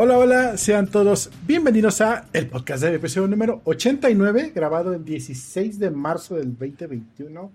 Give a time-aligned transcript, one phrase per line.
[0.00, 5.80] Hola, hola, sean todos bienvenidos a el podcast de episodio número 89, grabado el 16
[5.80, 7.50] de marzo del 2021.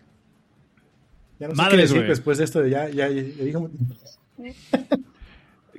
[1.39, 3.23] Ya no sé qué decir después de esto, ya, ya, ya,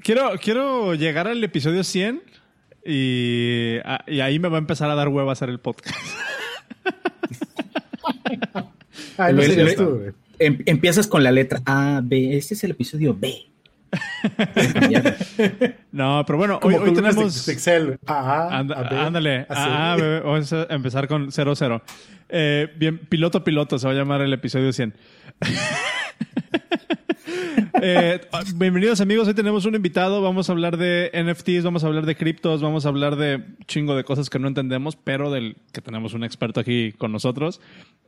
[0.03, 2.23] quiero, quiero llegar al episodio 100
[2.83, 3.77] y,
[4.07, 5.95] y, ahí me va a empezar a dar huevo a hacer el podcast.
[9.19, 12.39] Ay, no sé tú, em, Empiezas con la letra A, B.
[12.39, 13.51] Este es el episodio B.
[15.93, 17.49] no, pero bueno, hoy, tenemos.
[17.49, 17.99] Excel.
[18.07, 19.47] ándale.
[19.49, 21.83] vamos a empezar con 00.
[22.29, 24.95] Eh, bien, piloto piloto se va a llamar el episodio 100.
[27.81, 28.21] Eh,
[28.57, 32.17] bienvenidos amigos, hoy tenemos un invitado, vamos a hablar de NFTs, vamos a hablar de
[32.17, 36.15] criptos, vamos a hablar de chingo de cosas que no entendemos, pero del que tenemos
[36.15, 37.61] un experto aquí con nosotros.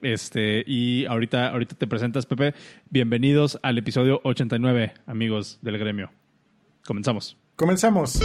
[0.03, 2.55] Este, y ahorita, ahorita te presentas, Pepe.
[2.91, 6.11] Bienvenidos al episodio 89, amigos del gremio.
[6.87, 7.37] Comenzamos.
[7.57, 8.21] Comenzamos.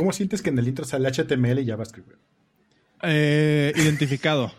[0.00, 2.08] ¿Cómo sientes que en el intro sale HTML y JavaScript?
[3.02, 4.50] Eh, identificado.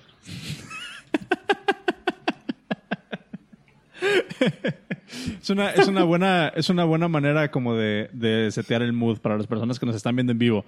[5.41, 9.17] es, una, es, una buena, es una buena manera como de, de, setear el mood
[9.17, 10.63] para las personas que nos están viendo en vivo.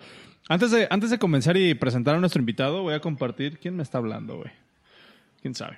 [0.50, 3.60] Antes de, antes de comenzar y presentar a nuestro invitado, voy a compartir.
[3.60, 4.50] ¿Quién me está hablando, güey?
[5.44, 5.78] ¿Quién sabe?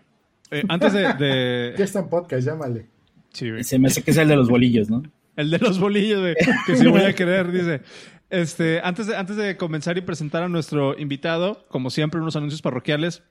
[0.52, 2.86] Eh, antes de, Ya está en podcast, llámale.
[3.34, 5.04] Sí, Se me hace que es el de los bolillos, ¿no?
[5.36, 6.36] El de los bolillos, güey.
[6.66, 7.82] Que sí voy a querer, dice.
[8.30, 12.62] Este, antes, de, antes de comenzar y presentar a nuestro invitado, como siempre, unos anuncios
[12.62, 13.24] parroquiales.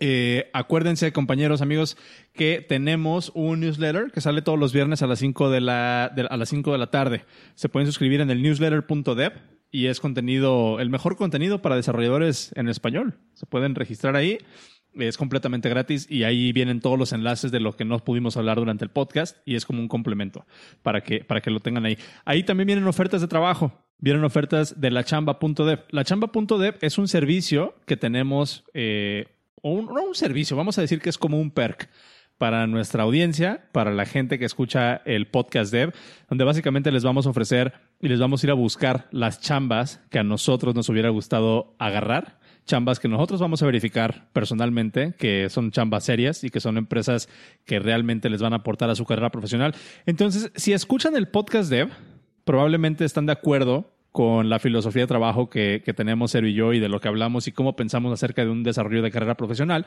[0.00, 1.96] Eh, acuérdense, compañeros, amigos,
[2.32, 6.36] que tenemos un newsletter que sale todos los viernes a las 5 de la, a
[6.36, 7.24] las 5 de la tarde.
[7.54, 9.32] Se pueden suscribir en el newsletter.dev
[9.70, 13.18] y es contenido, el mejor contenido para desarrolladores en español.
[13.34, 14.38] Se pueden registrar ahí
[14.94, 18.56] es completamente gratis y ahí vienen todos los enlaces de lo que no pudimos hablar
[18.56, 20.46] durante el podcast y es como un complemento
[20.82, 21.98] para que, para que lo tengan ahí.
[22.24, 25.84] Ahí también vienen ofertas de trabajo, vienen ofertas de la chamba.dev.
[25.90, 29.26] La chamba.dev es un servicio que tenemos, eh,
[29.62, 31.88] o no un servicio, vamos a decir que es como un perk
[32.38, 35.92] para nuestra audiencia, para la gente que escucha el podcast dev,
[36.28, 40.00] donde básicamente les vamos a ofrecer y les vamos a ir a buscar las chambas
[40.08, 42.38] que a nosotros nos hubiera gustado agarrar
[42.68, 47.28] chambas que nosotros vamos a verificar personalmente, que son chambas serias y que son empresas
[47.64, 49.74] que realmente les van a aportar a su carrera profesional.
[50.06, 51.88] Entonces, si escuchan el podcast Dev,
[52.48, 56.80] probablemente están de acuerdo con la filosofía de trabajo que, tenemos Cero y yo y
[56.80, 59.84] de lo que hablamos y cómo pensamos acerca de un desarrollo de carrera profesional.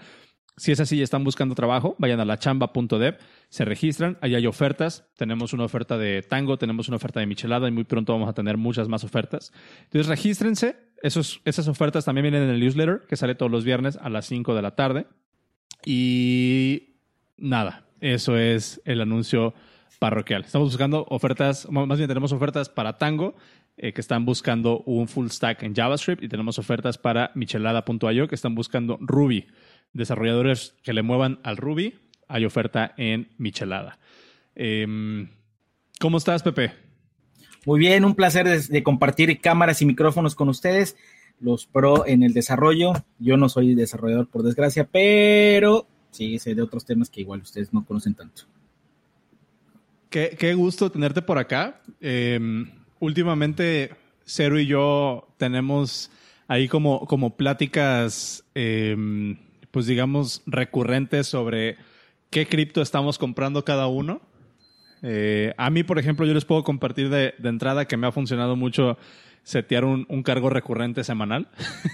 [0.58, 3.18] Si es así y están buscando trabajo, vayan a la chamba.dev,
[3.50, 5.10] se registran, ahí hay ofertas.
[5.18, 8.34] Tenemos una oferta de tango, tenemos una oferta de michelada y muy pronto vamos a
[8.34, 9.52] tener muchas más ofertas.
[9.86, 10.76] Entonces, regístrense.
[11.02, 14.28] Esos, esas ofertas también vienen en el newsletter que sale todos los viernes a las
[14.28, 15.08] 5 de la tarde.
[15.84, 16.98] Y
[17.38, 19.56] nada, eso es el anuncio
[20.02, 20.44] parroquial.
[20.44, 23.36] Estamos buscando ofertas, más bien tenemos ofertas para Tango,
[23.78, 28.34] eh, que están buscando un full stack en JavaScript, y tenemos ofertas para michelada.io, que
[28.34, 29.46] están buscando Ruby
[29.94, 34.00] desarrolladores que le muevan al Ruby, hay oferta en Michelada.
[34.56, 35.30] Em,
[36.00, 36.72] ¿Cómo estás, Pepe?
[37.68, 40.96] Muy bien, un placer de, compartir cámaras y micrófonos con ustedes,
[41.40, 42.94] los pro en el desarrollo.
[43.20, 47.72] Yo no soy desarrollador, por desgracia, pero sí sé de otros temas que igual ustedes
[47.72, 48.51] no conocen tanto.
[50.12, 51.82] Qué, gusto tenerte por acá.
[52.02, 53.92] Em, últimamente,
[54.26, 56.12] Cero y yo tenemos
[56.48, 59.38] ahí como, como pláticas em,
[59.72, 61.78] pues digamos, recurrentes sobre
[62.30, 64.22] qué cripto estamos comprando cada uno.
[65.02, 68.56] Eh, a mí, por ejemplo, yo les puedo compartir de, entrada que me ha funcionado
[68.56, 68.98] mucho
[69.44, 71.48] setear un, cargo recurrente semanal.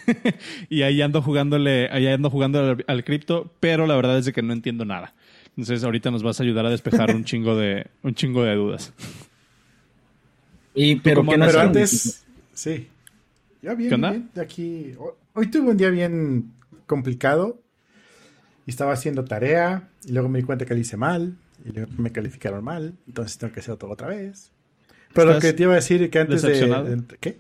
[0.69, 4.53] y ahí ando jugándole, ahí ando jugando al, cripto, pero la verdad es que no
[4.53, 5.13] entiendo nada.
[5.57, 8.93] Entonces ahorita nos vas a ayudar a despejar un chingo de, un chingo de dudas.
[10.75, 12.23] Y pero, pero antes,
[12.53, 12.87] sí.
[13.63, 14.93] Ya bien, bien, de aquí.
[15.33, 16.53] Hoy tuve un día bien
[16.85, 17.59] complicado
[18.67, 21.91] y estaba haciendo tarea y luego me di cuenta que lo hice mal y luego
[21.97, 24.51] me calificaron mal, entonces tengo que hacerlo todo otra vez.
[25.13, 27.39] Pero lo que te iba a decir que antes de, ¿qué?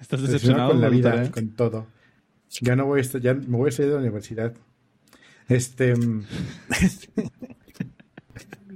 [0.00, 1.86] ¿Estás decepcionado con la vida, con todo?
[2.60, 4.54] Ya no voy a estar, ya me voy a salir de la universidad.
[5.48, 6.24] Este mm,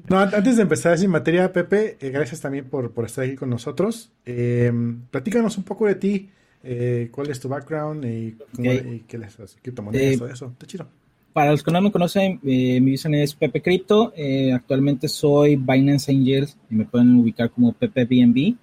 [0.08, 3.50] No, antes de empezar sin materia, Pepe, eh, gracias también por, por, estar aquí con
[3.50, 4.12] nosotros.
[4.24, 4.72] Eh,
[5.10, 6.30] platícanos un poco de ti,
[6.62, 10.46] eh, cuál es tu background y, cómo, y qué les haces, criptomonedas, todo eso.
[10.46, 10.88] Está chido
[11.36, 14.10] para los que no me conocen, mi username es Pepe Crypto.
[14.16, 18.54] Eh, actualmente soy Binance Angels y me pueden ubicar como Pepe BNB.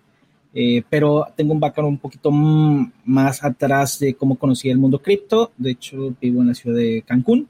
[0.56, 5.52] Eh, pero tengo un background un poquito más atrás de cómo conocí el mundo cripto.
[5.56, 7.48] De hecho, vivo en la ciudad de Cancún.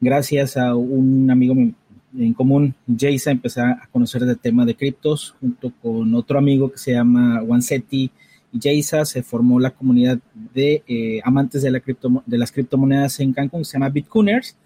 [0.00, 5.72] Gracias a un amigo en común, Jason, empecé a conocer el tema de criptos junto
[5.82, 8.10] con otro amigo que se llama Wansetti
[8.52, 9.04] y Jason.
[9.04, 10.18] Se formó la comunidad
[10.54, 11.82] de eh, amantes de, la
[12.26, 14.56] de las criptomonedas en Cancún, se llama Bitcoiners.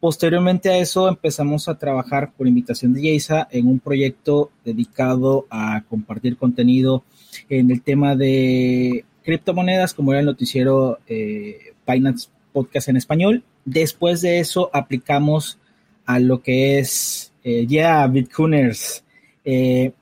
[0.00, 5.82] Posteriormente a eso empezamos a trabajar por invitación de Yeisa en un proyecto dedicado a
[5.88, 7.02] compartir contenido
[7.48, 13.42] en el tema de criptomonedas, como era el noticiero eh, Binance Podcast en español.
[13.70, 15.58] Después de eso aplicamos
[16.06, 19.04] a lo que es, eh, ya Bitcoiners,
[19.44, 19.92] eh,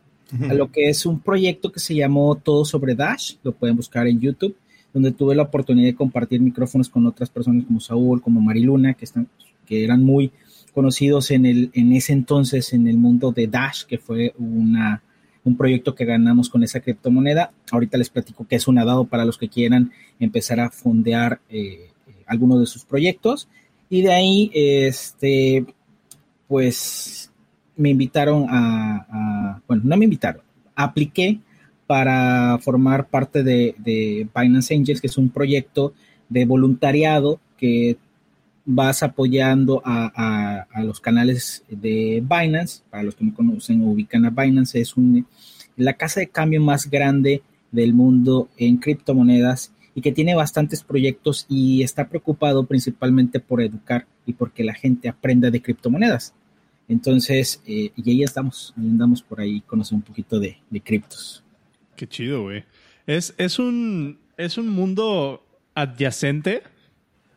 [0.49, 4.07] a lo que es un proyecto que se llamó Todo sobre Dash, lo pueden buscar
[4.07, 4.57] en YouTube,
[4.95, 9.05] donde tuve la oportunidad de compartir micrófonos con otras personas como Saúl, como Mariluna, que
[9.05, 9.29] están
[9.67, 10.31] que eran muy
[10.73, 15.03] conocidos en, el, en ese entonces en el mundo de Dash, que fue una,
[15.43, 17.51] un proyecto que ganamos con esa criptomoneda.
[17.73, 19.91] Ahorita les platico que es un dado para los que quieran
[20.21, 21.91] empezar a fondear eh,
[22.26, 23.49] algunos de sus proyectos.
[23.88, 25.64] Y de ahí, este,
[26.49, 27.31] pues
[27.76, 30.43] me invitaron a, bueno, no me invitaron,
[30.75, 31.40] apliqué
[31.87, 35.93] para formar parte de, de Binance Angels, que es un proyecto
[36.28, 37.96] de voluntariado que
[38.67, 42.82] vas apoyando a, los canales de Binance.
[42.90, 44.94] Para los que no conocen ubican a Binance, es
[45.76, 51.47] la casa de cambio más grande del mundo en criptomonedas y que tiene bastantes proyectos
[51.49, 56.35] y está preocupado principalmente por educar y porque la gente aprenda de criptomonedas.
[56.87, 61.43] Entonces, eh, y ahí estamos, andamos por ahí, conocer un poquito de, de criptos.
[61.97, 62.65] Qué chido, güey.
[63.07, 65.43] Es, es, un, es un mundo
[65.75, 66.63] adyacente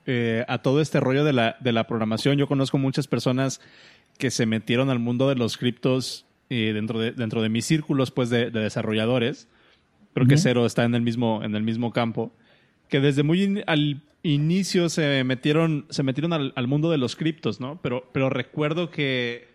[0.05, 2.37] eh, a todo este rollo de la, de la programación.
[2.37, 3.61] Yo conozco muchas personas
[4.17, 8.11] que se metieron al mundo de los criptos eh, dentro, de, dentro de mis círculos
[8.11, 9.47] pues, de, desarrolladores.
[10.13, 12.33] Creo que Cero está en el mismo, en el mismo campo.
[12.89, 17.79] Que desde muy al inicio se metieron, se metieron al, mundo de los criptos, ¿no?
[17.81, 19.47] Pero, pero recuerdo que.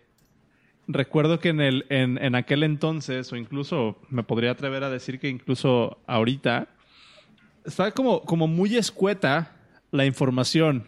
[0.87, 5.19] Recuerdo que en, el, en, en aquel entonces, o incluso me podría atrever a decir
[5.19, 6.67] que incluso ahorita,
[7.65, 9.55] estaba como, como muy escueta
[9.91, 10.87] la información.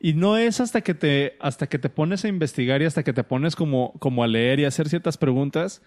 [0.00, 3.12] Y no es hasta que te, hasta que te pones a investigar y hasta que
[3.12, 5.80] te pones como, como a leer y a hacer ciertas preguntas.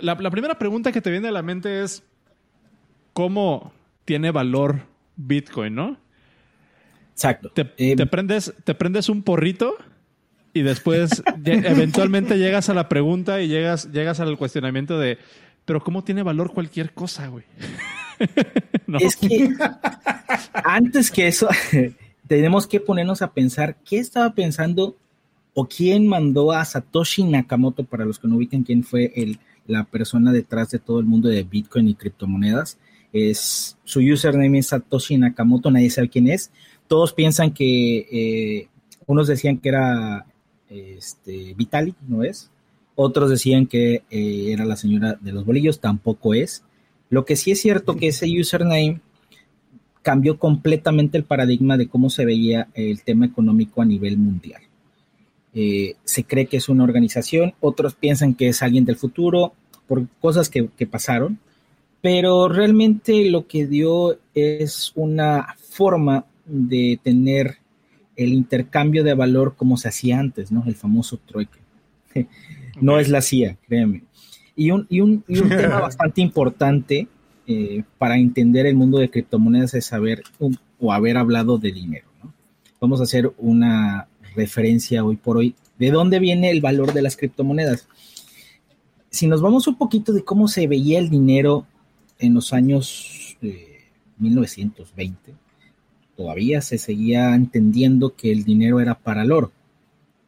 [0.00, 2.04] La, primera pregunta que te viene a la mente es,
[3.12, 3.72] ¿cómo
[4.04, 4.80] tiene valor
[5.16, 5.98] Bitcoin, no?
[7.12, 7.50] Exacto.
[7.50, 9.76] Te, eh, prendes, te prendes un porrito
[10.52, 15.18] y después eventualmente llegas a la pregunta y llegas, llegas al cuestionamiento de,
[15.64, 17.44] pero ¿cómo tiene valor cualquier cosa, güey?
[18.98, 19.54] Es que
[20.64, 21.48] antes que eso,
[22.26, 24.96] tenemos que ponernos a pensar qué estaba pensando
[25.54, 29.84] o quién mandó a Satoshi Nakamoto, para los que no ubican quién fue el, la
[29.84, 32.78] persona detrás de todo el mundo de Bitcoin y criptomonedas.
[33.12, 36.50] Es, su username es Satoshi Nakamoto, nadie sabe quién es.
[36.88, 38.68] Todos piensan que eh,
[39.06, 40.26] unos decían que era
[40.68, 42.50] este, Vitalik, no es.
[42.94, 46.64] Otros decían que eh, era la señora de los bolillos, tampoco es.
[47.08, 49.00] Lo que sí es cierto que ese username
[50.02, 54.62] cambió completamente el paradigma de cómo se veía el tema económico a nivel mundial.
[55.52, 59.52] Eh, se cree que es una organización, otros piensan que es alguien del futuro
[59.88, 61.40] por cosas que, pasaron,
[62.00, 67.58] pero realmente lo que dio es una forma de tener
[68.16, 70.64] el intercambio de valor como se hacía antes, ¿no?
[70.66, 71.58] El famoso trueque.
[72.80, 74.04] No es la CIA, créeme.
[74.56, 77.08] Y un, y un, tema bastante importante
[77.46, 80.22] eh, para entender el mundo de criptomonedas es saber
[80.78, 82.06] o haber hablado de dinero.
[82.80, 87.16] Vamos a hacer una referencia hoy por hoy de dónde viene el valor de las
[87.16, 87.86] criptomonedas.
[89.10, 91.66] Si nos vamos un poquito de cómo se veía el dinero
[92.20, 93.36] en los años
[94.18, 95.34] 1920, eh,
[96.16, 99.52] todavía se seguía entendiendo que el dinero era para el oro.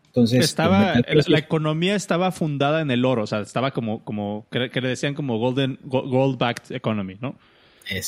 [0.07, 0.95] Entonces, estaba,
[1.27, 5.15] la, economía estaba fundada en el oro, o sea, estaba como, como que, le decían
[5.15, 7.37] como golden, gold backed economy, ¿no?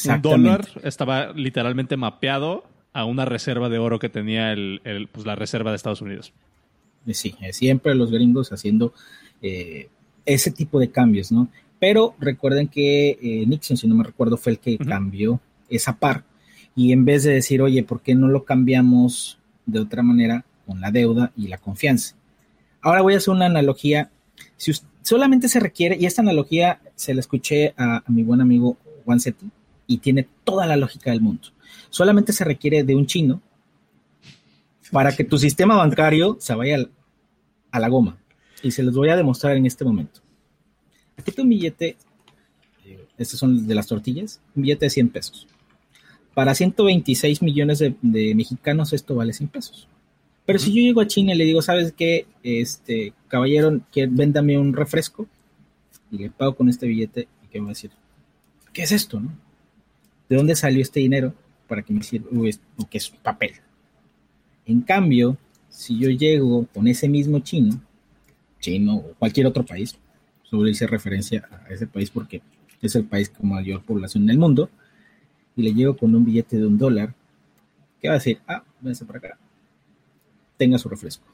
[0.06, 5.34] Un dólar estaba literalmente mapeado a una reserva de oro que tenía el, pues, la
[5.34, 6.32] reserva de Estados Unidos.
[7.10, 8.92] Sí, siempre los gringos haciendo
[9.42, 9.88] eh,
[10.26, 11.48] ese tipo de cambios, ¿no?
[11.80, 16.24] Pero recuerden que eh, Nixon, si no me recuerdo, fue el que cambió esa par.
[16.74, 20.44] Y en vez de decir, oye, ¿por qué no lo cambiamos de otra manera?
[20.66, 22.16] con la deuda y la confianza.
[22.80, 24.10] Ahora voy a hacer una analogía.
[24.56, 29.20] Si solamente se requiere, y esta analogía se la escuché a, mi buen amigo Juan
[29.20, 29.50] Seti,
[29.86, 31.48] y tiene toda la lógica del mundo.
[31.90, 33.42] Solamente se requiere de un chino
[34.90, 36.78] para que tu sistema bancario se vaya
[37.70, 38.16] a la goma.
[38.62, 40.20] Y se los voy a demostrar en este momento.
[41.16, 41.96] Aquí un billete,
[43.18, 45.46] estos son de las tortillas, un billete de 100 pesos.
[46.34, 49.88] Para 126 millones de, mexicanos esto vale 100 pesos.
[50.46, 52.26] Pero si yo llego a China y le digo, ¿sabes qué?
[52.42, 55.26] Este, caballero, que véndame un refresco
[56.10, 57.92] y le pago con este billete, ¿y qué me va a decir?
[58.72, 59.32] ¿Qué es esto, no?
[60.28, 61.34] ¿De dónde salió este dinero
[61.68, 62.28] para que me sirva?
[62.76, 63.52] O que es papel.
[64.66, 67.80] En cambio, si yo llego con ese mismo chino,
[68.60, 69.96] chino o cualquier otro país,
[70.54, 72.42] solo hice referencia a ese país porque
[72.80, 74.70] es el país con mayor población en el mundo,
[75.56, 77.14] y le llego con un billete de un dólar,
[78.00, 78.38] ¿qué va a decir?
[78.46, 79.38] Ah, véngase para acá,
[80.56, 81.24] tenga su refresco.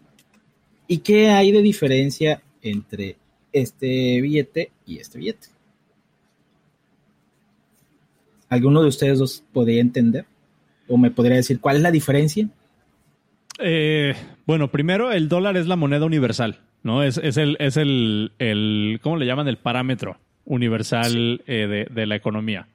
[0.87, 3.17] ¿Y qué hay de diferencia entre
[3.53, 5.49] este billete y este billete?
[8.49, 10.27] ¿Alguno de ustedes dos podría entender?
[10.89, 12.49] ¿O me podría decir cuál es la diferencia?
[13.61, 14.15] Eh,
[14.47, 17.03] bueno, primero, el dólar es la moneda universal, ¿no?
[17.03, 19.49] Es, el, es el, ¿cómo le llaman?
[19.49, 22.69] El parámetro universal eh, de, la economía.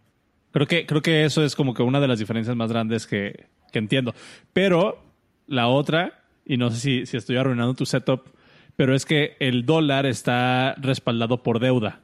[0.51, 3.47] Creo que, creo que eso es como que una de las diferencias más grandes que,
[3.73, 4.13] entiendo.
[4.53, 5.03] Pero
[5.47, 8.29] la otra, y no sé si, si estoy arruinando tu setup,
[8.75, 12.01] pero es que el dólar está respaldado por deuda.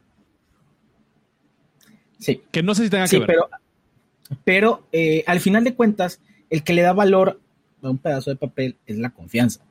[2.20, 2.42] Sí.
[2.52, 3.28] Que no sé si tenga que ver.
[3.28, 3.50] Pero,
[4.44, 7.40] pero eh, al final de cuentas, el que le da valor
[7.82, 9.62] a un pedazo de papel es la confianza.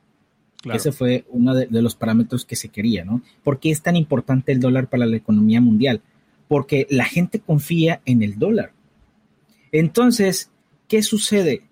[0.69, 3.21] Ese fue uno de, los parámetros que se quería, ¿no?
[3.43, 6.01] ¿Por qué es tan importante el dólar para la economía mundial?
[6.47, 8.73] Porque la gente confía en el dólar.
[9.71, 10.51] Entonces,
[10.87, 11.63] ¿qué sucede?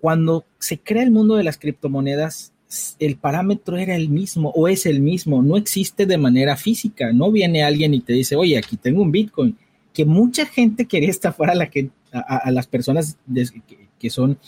[0.00, 2.52] Cuando se crea el mundo de las criptomonedas,
[2.98, 7.12] el parámetro era el mismo o es el mismo, no existe de manera física.
[7.12, 9.56] No viene alguien y te dice, oye, aquí tengo un Bitcoin,
[9.92, 11.70] que mucha gente quería estafar a, la
[12.12, 13.18] a, las personas
[13.98, 14.38] que, son,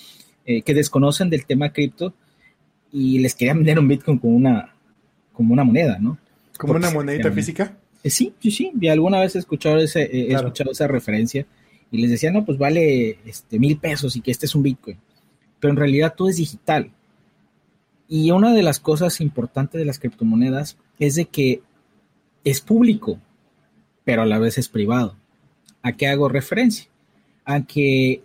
[0.46, 2.14] eh, que desconocen del tema cripto
[2.92, 4.74] y les querían vender un Bitcoin como una,
[5.32, 6.18] como una moneda, ¿no?
[6.58, 7.76] ¿Como una monedita física?
[8.02, 8.72] Eh, sí, sí, sí.
[8.80, 11.46] Y alguna vez he escuchado, ese, eh, he escuchado esa referencia
[11.90, 14.98] y les decía, no, pues vale este, mil pesos y que este es un Bitcoin.
[15.58, 16.90] Pero en realidad todo es digital.
[18.08, 21.62] Y una de las cosas importantes de las criptomonedas es de que
[22.44, 23.18] es público,
[24.04, 25.16] pero a la vez es privado.
[25.82, 26.88] ¿A qué hago referencia?
[27.44, 28.22] A que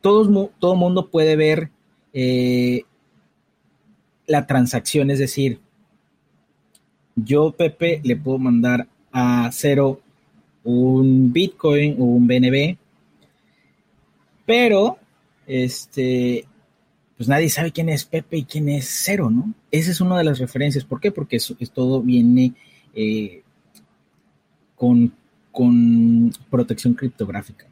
[0.00, 1.70] todo, todo mundo puede ver
[2.12, 2.84] eh,
[4.26, 5.60] la transacción, es decir,
[7.16, 10.00] yo, Pepe, le puedo mandar a cero
[10.64, 12.76] un Bitcoin o un BNB,
[14.44, 14.98] pero
[15.46, 16.44] este,
[17.16, 19.54] pues nadie sabe quién es Pepe y quién es cero, ¿no?
[19.70, 20.84] Esa es una de las referencias.
[20.84, 21.10] ¿Por qué?
[21.10, 22.52] Porque es, todo viene
[22.94, 23.42] eh,
[24.74, 25.12] con,
[25.50, 27.66] con, protección criptográfica.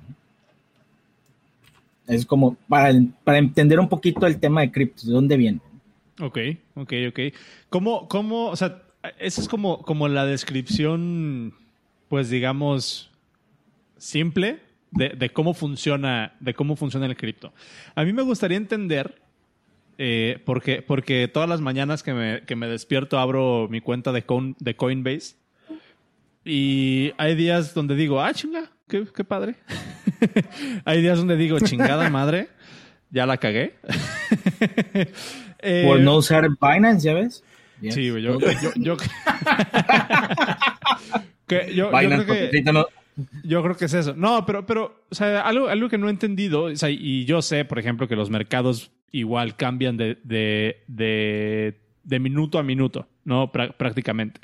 [2.06, 2.92] Es como para,
[3.24, 5.60] para entender un poquito el tema de criptos, ¿de dónde viene?
[6.20, 6.38] Ok,
[6.74, 7.20] ok, ok.
[7.70, 8.82] ¿Cómo, cómo, o sea,
[9.18, 11.54] esa es como, como la descripción,
[12.08, 13.10] pues digamos,
[13.98, 14.60] simple
[14.92, 17.52] de, cómo funciona, de cómo funciona el cripto.
[17.94, 19.20] A mí me gustaría entender,
[19.98, 24.24] eh, porque, porque todas las mañanas que me, que me despierto abro mi cuenta de,
[24.58, 25.36] de Coinbase
[26.44, 29.56] y hay días donde digo, ah, chinga, qué padre.
[30.84, 32.48] hay días donde digo, chingada madre,
[33.10, 33.74] ya la cagué.
[35.86, 37.42] Por no usar Binance, ¿ya ves?
[37.80, 39.10] Sí, yo, yo, yo, yo, creo
[41.46, 41.74] que,
[43.44, 44.14] yo creo que es eso.
[44.14, 47.42] No, pero, pero, o sea, algo, algo que no he entendido, o sea, y yo
[47.42, 53.06] sé, por ejemplo, que los mercados igual cambian de, de, de, de minuto a minuto,
[53.24, 53.50] ¿no?
[53.52, 54.40] prácticamente.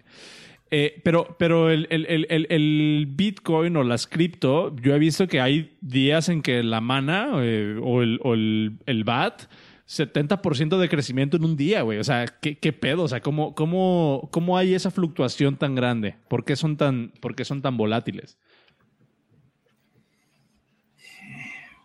[0.73, 5.41] Eh, pero pero el, el, el, el, Bitcoin o las cripto, yo he visto que
[5.41, 9.43] hay días en que la mana eh, o, el, o el, BAT
[9.90, 11.99] 70% de crecimiento en un día, güey.
[11.99, 13.02] O sea, ¿qué, ¿qué, pedo?
[13.02, 16.14] O sea, ¿cómo, cómo, ¿cómo hay esa fluctuación tan grande?
[16.28, 18.38] ¿Por qué son tan, por qué son tan volátiles?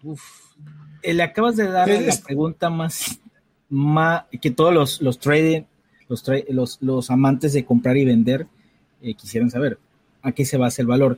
[0.03, 0.21] Uf.
[1.01, 3.19] Eh, le acabas de dar la pregunta más,
[3.69, 5.63] más que todos los, los trading,
[6.07, 8.45] los, los, los, amantes de comprar y vender
[9.01, 9.79] eh, quisieran saber.
[10.21, 11.17] ¿A qué se basa el valor?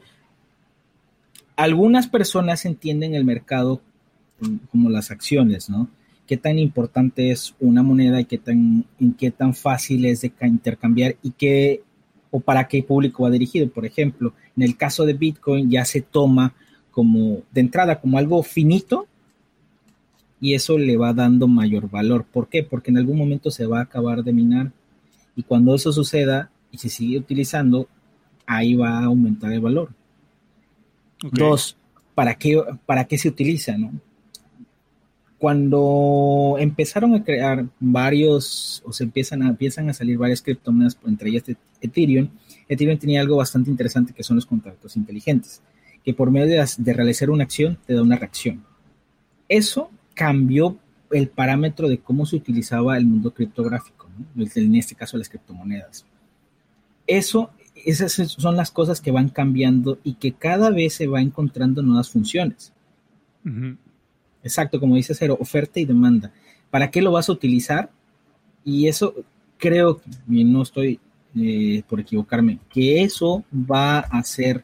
[1.57, 3.81] Algunas personas entienden el mercado
[4.71, 5.89] como las acciones, ¿no?
[6.27, 10.31] Qué tan importante es una moneda y qué tan, en qué tan fácil es de
[10.41, 11.81] intercambiar y qué
[12.29, 13.69] o para qué público va dirigido.
[13.69, 16.53] Por ejemplo, en el caso de Bitcoin ya se toma
[16.91, 19.07] como de entrada como algo finito
[20.41, 22.25] y eso le va dando mayor valor.
[22.25, 22.61] ¿Por qué?
[22.61, 24.71] Porque en algún momento se va a acabar de minar
[25.35, 27.87] y cuando eso suceda y se sigue utilizando,
[28.45, 29.89] ahí va a aumentar el valor.
[31.31, 31.77] Dos,
[32.13, 33.77] ¿para qué, ¿para qué se utiliza?
[33.77, 33.91] No?
[35.39, 41.29] Cuando empezaron a crear varios, o se empiezan a, empiezan a salir varias criptomonedas, entre
[41.29, 41.43] ellas
[41.81, 42.29] Ethereum,
[42.67, 45.61] Ethereum tenía algo bastante interesante que son los contratos inteligentes,
[46.03, 48.63] que por medio de, realizar una acción te da una reacción.
[49.47, 50.77] Eso cambió
[51.11, 56.05] el parámetro de cómo se utilizaba el mundo criptográfico, en este caso las criptomonedas.
[57.05, 61.81] Eso, esas son las cosas que van cambiando y que cada vez se va encontrando
[61.81, 62.73] nuevas funciones.
[64.43, 66.31] Exacto, como dice Cero, oferta y demanda.
[66.69, 67.89] ¿Para qué lo vas a utilizar?
[68.63, 69.15] Y eso
[69.57, 70.99] creo, y no estoy
[71.35, 74.63] eh, por equivocarme, que eso va a hacer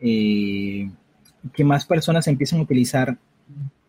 [0.00, 0.90] eh,
[1.52, 3.18] que más personas empiecen a utilizar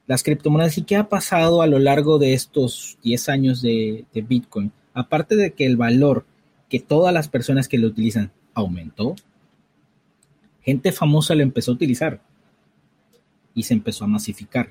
[0.08, 0.78] las criptomonedas.
[0.78, 4.72] ¿Y qué ha pasado a lo largo de estos 10 años de, de Bitcoin?
[4.94, 6.26] Aparte de que el valor
[6.70, 9.16] que todas las personas que lo utilizan aumentó,
[10.62, 12.22] gente famosa lo empezó a utilizar
[13.54, 14.70] y se empezó a masificar.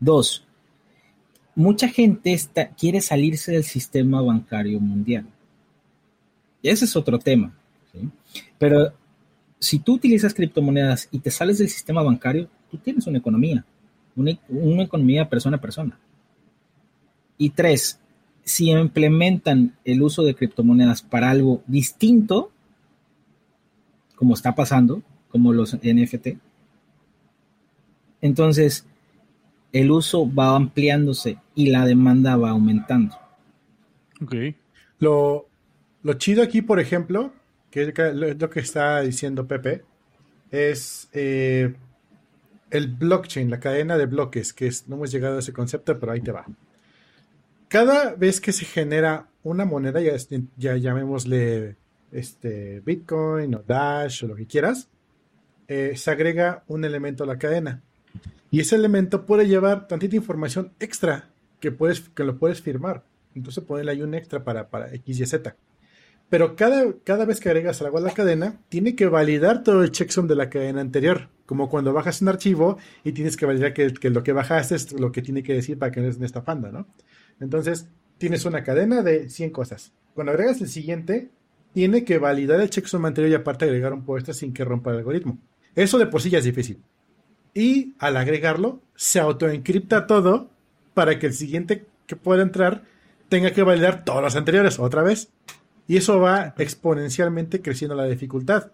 [0.00, 0.44] Dos,
[1.54, 5.26] mucha gente está, quiere salirse del sistema bancario mundial.
[6.62, 7.52] Ese es otro tema.
[8.58, 8.92] Pero
[9.58, 13.64] si tú utilizas criptomonedas y te sales del sistema bancario, tú tienes una economía,
[14.16, 15.98] una, una economía persona a persona.
[17.36, 18.00] Y tres,
[18.42, 22.50] si implementan el uso de criptomonedas para algo distinto,
[24.16, 26.38] como está pasando, como los NFT,
[28.20, 28.86] entonces
[29.72, 33.16] el uso va ampliándose y la demanda va aumentando.
[34.22, 34.34] Ok.
[34.98, 35.48] Lo,
[36.18, 37.32] chido aquí, por ejemplo,
[37.70, 39.84] que es lo que está diciendo Pepe,
[40.50, 41.74] es eh,
[42.70, 46.20] el blockchain, la cadena de bloques, que no hemos llegado a ese concepto, pero ahí
[46.20, 46.46] te va.
[47.68, 50.16] Cada vez que se genera una moneda, ya,
[50.56, 51.76] ya llamémosle
[52.12, 54.88] este, Bitcoin o Dash o lo que quieras,
[55.68, 57.82] eh, se agrega un elemento a la cadena.
[58.50, 63.04] Y ese elemento puede llevar tantita información extra que, puedes, que lo puedes firmar.
[63.34, 65.54] Entonces ponerle ahí un extra para, para X y Z.
[66.28, 69.90] Pero cada, cada vez que agregas algo a la cadena, tiene que validar todo el
[69.90, 71.28] checksum de la cadena anterior.
[71.46, 75.10] Como cuando bajas un archivo y tienes que validar que, lo que bajaste es lo
[75.10, 76.86] que tiene que decir para que no estés estafando, ¿no?
[77.40, 79.92] Entonces, tienes una cadena de 100 cosas.
[80.14, 81.30] Cuando agregas el siguiente,
[81.72, 84.98] tiene que validar el checksum anterior y aparte agregar un puesto sin que rompa el
[84.98, 85.38] algoritmo.
[85.74, 86.80] Eso de por sí ya es difícil
[87.54, 90.50] y al agregarlo se autoencripta todo
[90.94, 92.82] para que el siguiente que pueda entrar
[93.28, 95.30] tenga que validar todos los anteriores otra vez.
[95.86, 98.72] Y eso va exponencialmente creciendo la dificultad.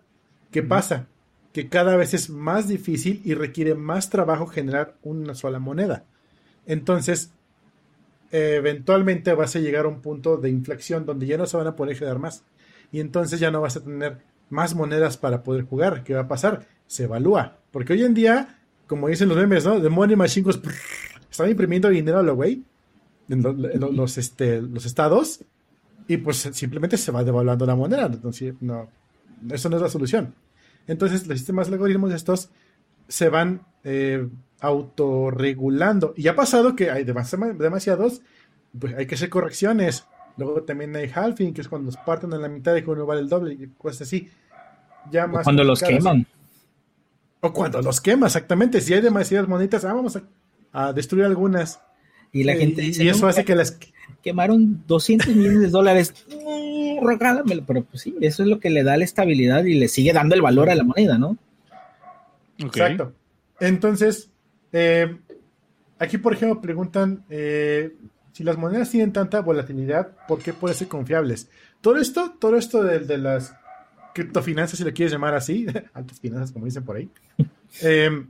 [0.50, 1.06] ¿Qué pasa?
[1.52, 6.04] Que cada vez es más difícil y requiere más trabajo generar una sola moneda.
[6.66, 7.30] Entonces,
[8.32, 11.76] eventualmente vas a llegar a un punto de inflexión donde ya no se van a
[11.76, 12.44] poder generar más.
[12.92, 14.18] Y entonces ya no vas a tener
[14.50, 16.04] más monedas para poder jugar.
[16.04, 16.66] ¿Qué va a pasar?
[16.86, 17.58] Se evalúa.
[17.70, 19.80] Porque hoy en día como dicen los memes, ¿no?
[19.80, 20.50] The Money Machine
[21.30, 22.62] están imprimiendo dinero a lo güey
[23.28, 25.40] en, los, este, los estados
[26.08, 28.06] y pues simplemente se va devaluando la moneda.
[28.06, 28.88] Entonces, no,
[29.50, 30.34] eso no es la solución.
[30.86, 32.50] Entonces, los sistemas de algoritmos estos
[33.08, 34.28] se van eh,
[34.60, 36.14] autorregulando.
[36.16, 38.22] Y ha pasado que hay demasiados,
[38.78, 40.06] pues hay que hacer correcciones.
[40.36, 43.06] Luego también hay halving, que es cuando los parten en la mitad y que uno
[43.06, 44.28] vale el doble y cosas así.
[45.10, 46.26] Ya más cuando los queman.
[47.46, 48.80] O cuando los quema, exactamente.
[48.80, 50.18] Si hay demasiadas monitas, ah, vamos
[50.72, 51.80] a, destruir algunas.
[52.32, 53.78] Y la gente dice, y eso hace que las
[54.22, 56.14] quemaron 200 millones de dólares.
[56.96, 57.64] Mm, regálamelo.
[57.66, 60.34] Pero pues sí, eso es lo que le da la estabilidad y le sigue dando
[60.34, 61.36] el valor a la moneda, ¿no?
[62.58, 63.12] Exacto.
[63.60, 64.30] Entonces,
[64.72, 65.14] eh,
[65.98, 67.94] aquí, por ejemplo, preguntan eh,
[68.32, 71.50] si las monedas tienen tanta volatilidad, ¿por qué pueden ser confiables?
[71.82, 73.54] Todo esto, todo esto de las
[74.16, 77.10] criptofinanzas, si le quieres llamar así, altas finanzas, como dicen por ahí,
[77.82, 78.28] em,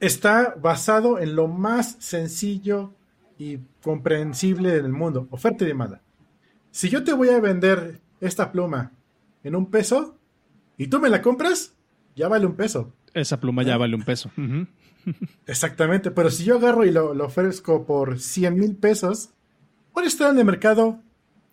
[0.00, 2.94] está basado en lo más sencillo
[3.38, 6.00] y comprensible del mundo, oferta y demanda.
[6.70, 8.92] Si yo te voy a vender esta pluma
[9.42, 10.16] en un peso
[10.78, 11.74] y tú me la compras,
[12.14, 12.92] ya vale un peso.
[13.14, 14.30] Esa pluma ya vale un peso.
[15.46, 19.30] Exactamente, pero si yo agarro y lo, ofrezco por 100 mil pesos,
[19.92, 21.00] puede estar en el mercado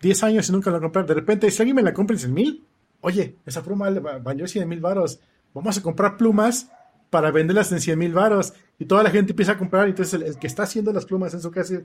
[0.00, 1.06] 10 años y nunca lo comprar.
[1.06, 2.64] De repente, si alguien me la compra en 100 mil,
[3.00, 5.20] oye, esa pluma valió 100 mil varos,
[5.54, 6.70] vamos a comprar plumas
[7.10, 8.54] para venderlas en 100 mil varos.
[8.78, 11.40] Y toda la gente empieza a comprar, entonces el, que está haciendo las plumas en
[11.40, 11.82] su casa,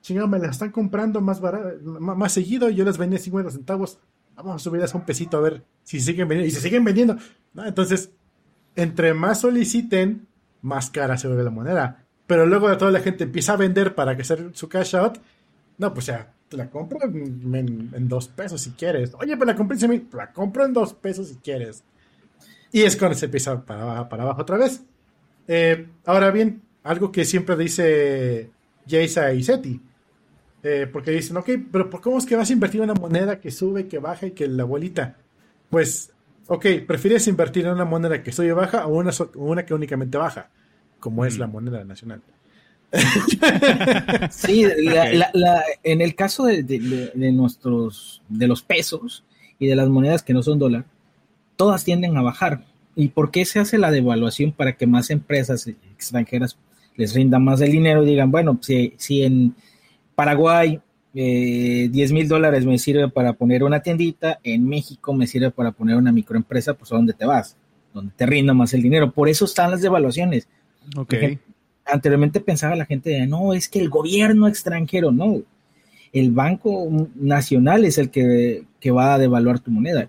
[0.00, 1.40] chingado, me las están comprando más,
[1.82, 3.98] más, seguido, yo las vendí 50 centavos,
[4.34, 7.16] vamos a subirlas a un pesito a ver si siguen vendiendo, y se siguen vendiendo.
[7.56, 8.10] Entonces,
[8.74, 10.26] entre más soliciten,
[10.62, 12.04] más cara se vuelve la moneda.
[12.26, 15.18] Pero luego toda la gente empieza a vender para hacer su cash out.
[15.78, 19.12] No, pues ya, la compro en, dos pesos si quieres.
[19.14, 21.84] Oye, pero la compré en la compro en dos pesos si quieres.
[22.70, 24.82] Y es cuando se empieza para, para abajo otra vez.
[25.48, 28.50] Eh, ahora bien, algo que siempre dice
[28.88, 29.80] Jason y Seti.
[30.62, 33.50] Eh, porque dicen, ok, pero ¿cómo es que vas a invertir en una moneda que
[33.50, 35.16] sube, que baja y que la abuelita?
[35.70, 36.12] Pues
[36.46, 40.50] ok, ¿prefieres invertir en una moneda que sube baja o una, una que únicamente baja?
[41.00, 41.52] Como es la mm.
[41.52, 42.22] moneda nacional.
[44.30, 44.64] sí,
[45.82, 49.24] en el caso de, nuestros, de los pesos
[49.58, 50.84] y de las monedas que no son dólar,
[51.56, 52.64] todas tienden a bajar.
[52.94, 56.58] ¿Y por qué se hace la devaluación para que más empresas extranjeras
[56.96, 59.54] les rinda más el dinero y digan, bueno, si, si en
[60.14, 60.78] Paraguay
[61.14, 65.72] eh, 10 mil dólares me sirve para poner una tiendita, en México me sirve para
[65.72, 67.56] poner una microempresa, pues a dónde te vas,
[67.94, 69.12] donde te rinda más el dinero.
[69.12, 70.46] Por eso están las devaluaciones.
[70.96, 71.14] Ok
[71.92, 75.42] anteriormente pensaba la gente, no, es que el gobierno extranjero, no,
[76.12, 80.08] el Banco Nacional es el que, va a devaluar tu moneda.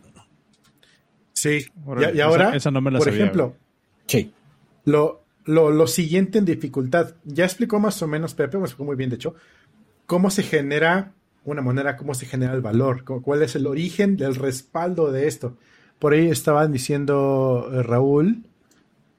[1.33, 1.65] Sí,
[2.13, 2.53] y, ahora,
[2.97, 3.55] por ejemplo,
[4.05, 4.31] sí.
[4.85, 9.09] lo, lo, siguiente en dificultad, ya explicó más o menos Pepe, me explicó muy bien
[9.09, 9.35] de hecho,
[10.05, 14.35] cómo se genera una moneda, cómo se genera el valor, cuál es el origen del
[14.35, 15.57] respaldo de esto.
[15.99, 18.43] Por ahí estaban diciendo eh, Raúl,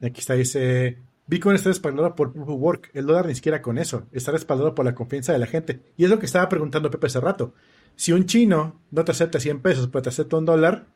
[0.03, 2.91] aquí está, dice, Bitcoin está respaldado por Proof of Work.
[2.93, 4.07] El dólar ni siquiera con eso.
[4.13, 5.81] Está respaldado por la confianza de la gente.
[5.97, 7.55] Y es lo que estaba preguntando Pepe hace rato.
[7.97, 10.87] Si un chino no te acepta 100 pesos, pero te acepta un dólar,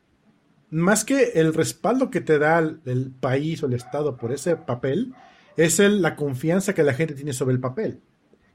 [0.69, 5.13] más que el respaldo que te da el, país o el Estado por ese papel,
[5.57, 8.01] es el, la confianza que la gente tiene sobre el papel.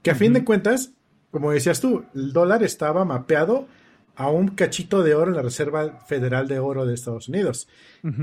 [0.01, 0.93] Que a fin de cuentas,
[1.31, 3.67] como decías tú, el dólar estaba mapeado
[4.15, 7.67] a un cachito de oro en la Reserva Federal de Oro de Estados Unidos.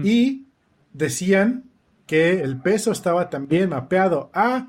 [0.02, 0.46] Y
[0.92, 1.71] decían
[2.06, 4.68] que el peso estaba también mapeado a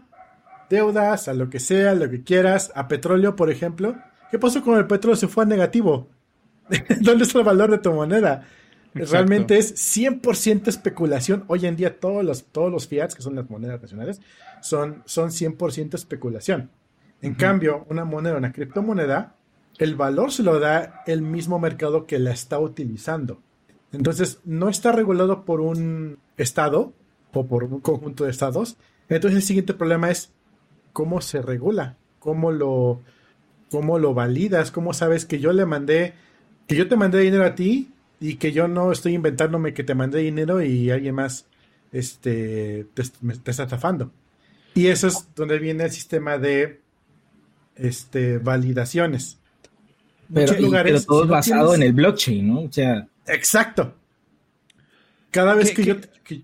[0.70, 3.96] deudas, a lo que sea, lo que quieras, a petróleo, por ejemplo.
[4.32, 5.16] ¿Qué pasó con el petróleo?
[5.16, 6.10] Se fue a negativo.
[7.02, 8.48] ¿Dónde está el valor de tu moneda?
[8.94, 11.46] Realmente es 100% especulación.
[11.48, 14.22] Hoy en día todos los, todos los fiats, que son las monedas nacionales,
[14.62, 16.70] son, son 100% especulación.
[17.22, 19.36] En cambio, una moneda, una criptomoneda,
[19.78, 23.42] el valor se lo da el mismo mercado que la está utilizando.
[23.92, 26.94] Entonces, no está regulado por un estado,
[27.34, 28.78] o por un conjunto de estados.
[29.10, 30.32] Entonces el siguiente problema es
[30.94, 33.02] cómo se regula, cómo lo,
[33.70, 36.14] cómo lo validas, cómo sabes que yo le mandé,
[36.68, 39.96] que yo te mandé dinero a ti y que yo no estoy inventándome que te
[39.96, 41.46] mandé dinero y alguien más
[41.92, 44.12] este, te, está estafando.
[44.76, 46.82] Y eso es donde viene el sistema de
[47.76, 49.38] este, validaciones.
[50.34, 52.62] Pero, lugares, todo basado en el blockchain, ¿no?
[52.62, 53.08] O sea.
[53.28, 53.94] Exacto.
[55.34, 55.96] Cada vez que yo,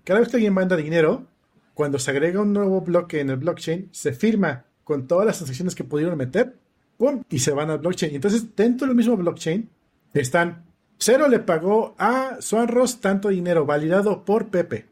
[0.04, 1.26] cada vez que alguien manda dinero,
[1.72, 5.74] cuando se agrega un nuevo bloque en el blockchain, se firma con todas las transacciones
[5.74, 6.56] que pudieron meter,
[6.98, 7.22] ¡pum!
[7.30, 8.14] y se van al blockchain.
[8.14, 9.70] Entonces, dentro del mismo blockchain
[10.12, 10.64] están
[11.02, 14.86] Cero le pagó a Swanros tanto dinero, validado por Pepe.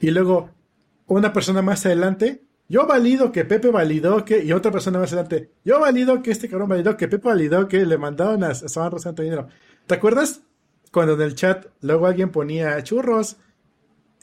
[0.00, 0.50] Y luego,
[1.06, 5.52] una persona más adelante, yo valido que Pepe validó que, y otra persona más adelante,
[5.64, 9.22] yo valido que este cabrón validó que Pepe validó que le mandaron a, a tanto
[9.22, 9.46] dinero.
[9.86, 10.42] ¿Te acuerdas?
[10.96, 13.36] Cuando en el chat luego alguien ponía churros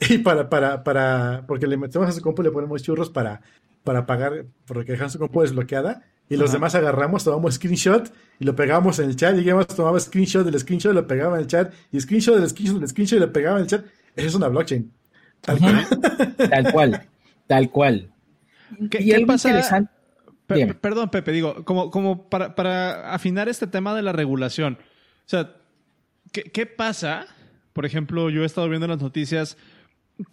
[0.00, 3.42] y para, para, para, porque le metemos a su compu y le ponemos churros para,
[3.84, 6.02] para pagar, porque dejan su compu desbloqueada.
[6.28, 9.38] Y los demás agarramos, tomamos screenshot y lo pegamos en el chat.
[9.38, 9.44] Y
[9.76, 11.72] tomamos screenshot del screenshot y lo pegaba en el chat.
[11.92, 13.84] Y screenshot del screenshot del screenshot y lo pegaba en el chat.
[14.16, 14.90] Eso es una blockchain.
[15.42, 15.86] Tal cual.
[16.50, 17.08] Tal cual.
[17.46, 18.12] Tal cual.
[18.90, 19.88] ¿Qué, pasa?
[20.80, 24.76] perdón, Pepe, digo, como, como para, para afinar este tema de la regulación.
[24.80, 25.54] O sea,
[26.34, 27.26] ¿Qué, pasa?
[27.72, 29.56] Por ejemplo, yo he estado viendo en las noticias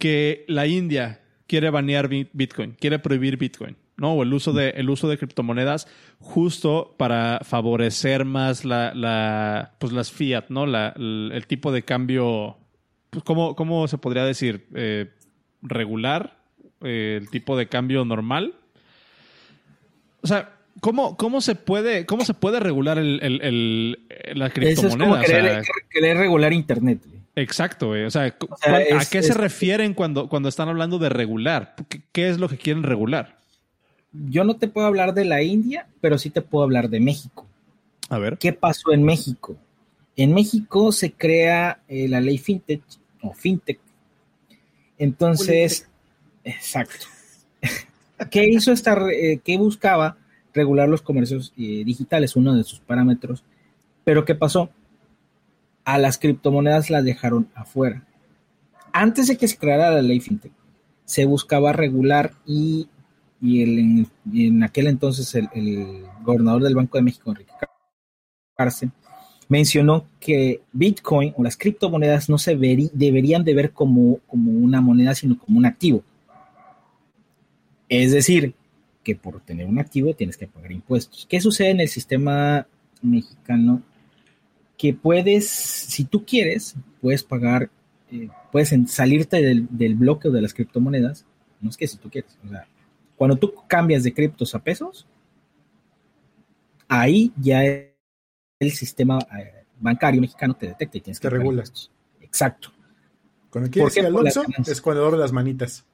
[0.00, 4.14] que la India quiere banear Bitcoin, quiere prohibir Bitcoin, ¿no?
[4.14, 5.86] O el uso de, el uso de criptomonedas
[6.18, 10.64] justo para favorecer más la, pues las fiat, ¿no?
[10.64, 12.56] El, tipo de cambio,
[13.10, 14.66] pues, ¿cómo, ¿cómo, se podría decir?
[14.74, 15.08] Eh,
[15.62, 16.36] regular,
[16.80, 18.56] eh, el tipo de cambio normal.
[20.20, 23.98] O sea, ¿Cómo, cómo, se puede, ¿Cómo se puede regular el, el,
[24.34, 25.22] la criptomoneda?
[25.22, 26.98] Eso es querer, regular Internet.
[27.36, 31.76] Exacto, O sea, ¿a qué se refieren cuando, cuando están hablando de regular?
[32.10, 33.38] ¿Qué, es lo que quieren regular?
[34.12, 37.46] Yo no te puedo hablar de la India, pero sí te puedo hablar de México.
[38.08, 38.36] A ver.
[38.38, 39.56] ¿Qué pasó en México?
[40.16, 42.82] En México se crea eh, la ley FinTech
[43.22, 43.78] o FinTech.
[44.98, 45.88] Entonces,
[46.42, 47.06] exacto.
[48.32, 50.16] ¿Qué hizo esta, eh, qué buscaba?
[50.52, 53.44] Regular los comercios eh, digitales, uno de sus parámetros.
[54.04, 54.70] Pero ¿qué pasó?
[55.84, 58.04] A las criptomonedas las dejaron afuera.
[58.92, 60.52] Antes de que se creara la ley FinTech,
[61.04, 62.88] se buscaba regular y,
[63.42, 67.52] en, aquel entonces el, gobernador del Banco de México, Enrique
[68.56, 68.92] Cárcel,
[69.48, 75.14] mencionó que Bitcoin o las criptomonedas no se deberían de ver como, como una moneda,
[75.14, 76.02] sino como un activo.
[77.88, 78.54] Es decir,
[79.02, 81.26] que por tener un activo tienes que pagar impuestos.
[81.28, 82.66] ¿Qué sucede en el sistema
[83.00, 83.82] mexicano?
[84.76, 87.70] Que puedes, si tú quieres, puedes pagar
[88.12, 91.24] eh, puedes salirte del, del bloque de las criptomonedas,
[91.62, 92.66] no es que si tú quieres, o sea,
[93.16, 95.06] cuando tú cambias de criptos a pesos,
[96.88, 101.28] ahí ya el sistema eh, bancario mexicano te detecta y tienes que...
[101.28, 101.64] Te regula.
[102.20, 102.70] Exacto.
[103.48, 105.86] Cuando quieres que Alonso es cuando doble las manitas.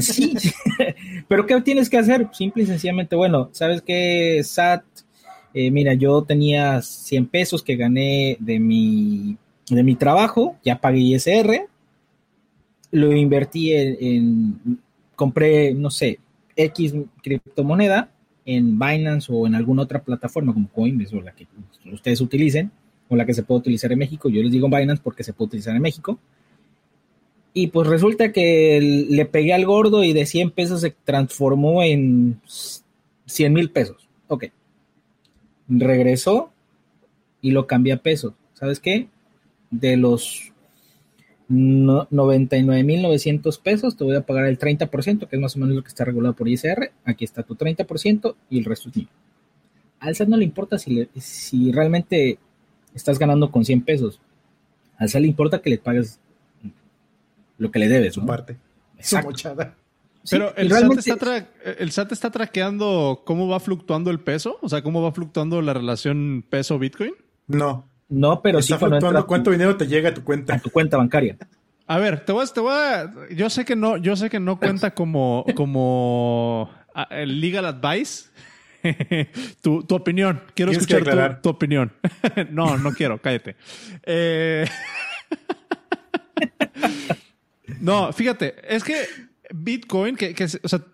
[0.00, 0.34] Sí,
[1.28, 2.28] pero ¿qué tienes que hacer?
[2.32, 4.84] Simple y sencillamente, bueno, ¿sabes qué, SAT?
[5.54, 9.36] Eh, mira, yo tenía 100 pesos que gané de mi,
[9.70, 11.68] de mi trabajo, ya pagué ISR,
[12.90, 14.80] lo invertí en,
[15.14, 16.20] compré, no sé,
[16.56, 18.10] X criptomoneda
[18.44, 21.46] en Binance o en alguna otra plataforma como Coinbase o la que
[21.92, 22.70] ustedes utilicen,
[23.08, 24.28] o la que se puede utilizar en México.
[24.28, 26.18] Yo les digo Binance porque se puede utilizar en México.
[27.60, 32.40] Y pues resulta que le pegué al gordo y de 100 pesos se transformó en
[33.26, 34.08] 100 mil pesos.
[34.28, 34.44] Ok.
[35.66, 36.52] Regresó
[37.42, 38.34] y lo cambié a pesos.
[38.54, 39.08] ¿Sabes qué?
[39.72, 40.52] De los
[41.48, 45.88] 99.900 pesos te voy a pagar el 30%, que es más o menos lo que
[45.88, 46.92] está regulado por ISR.
[47.04, 49.08] Aquí está tu 30% y el resto es mío.
[49.98, 52.38] Al SAT no le importa si, si realmente
[52.94, 54.20] estás ganando con 100 pesos.
[54.96, 56.20] Al SAT le importa que le pagues
[57.58, 58.14] lo que le debes.
[58.14, 58.56] Su parte.
[59.00, 59.74] Su mochada.
[60.30, 64.82] Pero el, SAT está el SAT está traqueando cómo va fluctuando el peso, o sea,
[64.82, 67.12] cómo va fluctuando la relación peso-Bitcoin.
[67.46, 67.88] No.
[68.08, 70.54] No, pero está fluctuando cuánto dinero te llega a tu cuenta.
[70.54, 71.36] A tu cuenta bancaria.
[71.86, 74.40] A ver, te voy a, te voy a, yo sé que no, yo sé que
[74.40, 76.70] no cuenta como, como
[77.10, 78.28] el legal advice.
[79.62, 80.42] tu, tu, opinión.
[80.54, 81.92] Quiero escuchar tu, tu, opinión.
[82.50, 83.56] no, no quiero, cállate.
[84.04, 84.66] Eh...
[87.80, 89.06] No, fíjate, es que
[89.54, 90.84] Bitcoin, que, o sea,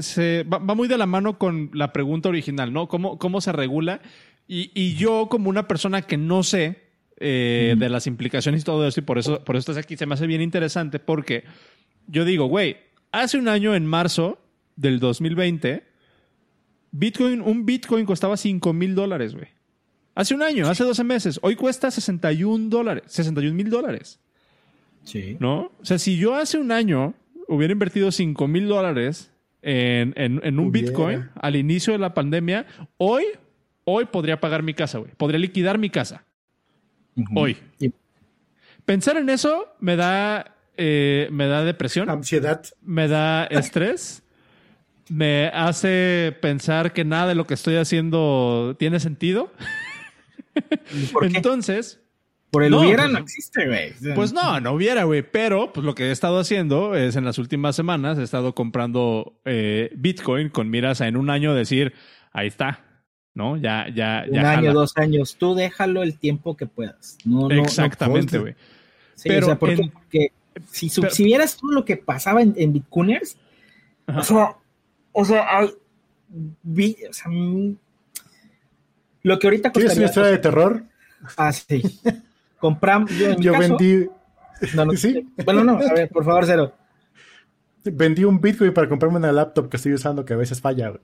[0.00, 2.88] se, va, muy de la mano con la pregunta original, ¿no?
[2.88, 4.00] ¿Cómo, cómo se regula?
[4.46, 6.82] Y, yo, como una persona que no sé
[7.18, 10.14] eh, de las implicaciones y todo eso, y por eso, por eso aquí, se me
[10.14, 11.44] hace bien interesante, porque
[12.06, 12.76] yo digo, güey,
[13.12, 14.38] hace un año, en marzo
[14.76, 15.84] del 2020,
[16.90, 19.48] Bitcoin, un Bitcoin costaba 5 mil dólares, güey.
[20.14, 21.40] Hace un año, hace 12 meses.
[21.42, 24.20] Hoy cuesta 61 dólares, 61 mil dólares.
[25.04, 25.36] Sí.
[25.40, 25.72] ¿No?
[25.80, 27.14] O sea, si yo hace un año
[27.48, 29.30] hubiera invertido 5 mil dólares
[29.62, 33.24] en, un Bitcoin al inicio de la pandemia, hoy,
[33.84, 35.12] hoy podría pagar mi casa, güey.
[35.16, 36.24] Podría liquidar mi casa.
[37.34, 37.56] Hoy.
[38.84, 42.10] Pensar en eso me da, eh, me da depresión.
[42.10, 42.62] Ansiedad.
[42.82, 44.22] Me da estrés.
[45.08, 49.52] me hace pensar que nada de lo que estoy haciendo tiene sentido.
[51.22, 52.00] Entonces,
[52.54, 54.14] por el hubiera pues no existe, güey.
[54.14, 55.22] Pues no, no hubiera, güey.
[55.22, 59.40] Pero pues lo que he estado haciendo es en las últimas semanas he estado comprando
[59.44, 61.94] eh, Bitcoin con miras a en un año decir,
[62.32, 62.84] ahí está,
[63.34, 63.56] ¿no?
[63.56, 64.40] Ya, ya, ya.
[64.40, 65.34] Un año, dos años.
[65.36, 67.18] Tú déjalo el tiempo que puedas.
[67.24, 68.54] No, Exactamente, güey.
[69.24, 69.90] pero o sea, porque,
[70.70, 73.36] si, si, vieras tú lo que pasaba en, en Bitcoiners,
[74.06, 74.56] o sea,
[75.10, 77.76] o sea, hay, o sea, mm,
[79.24, 79.88] lo que ahorita costaría...
[79.88, 80.84] ¿Quieres una historia de terror?
[81.36, 81.82] Ah, sí.
[82.64, 83.10] Compramos.
[83.40, 84.08] Yo, vendí.
[84.96, 85.28] ¿Sí?
[85.44, 86.72] Bueno, no, a ver, por favor, cero.
[87.84, 90.94] Vendí un Bitcoin para comprarme una laptop que estoy usando que a veces falla,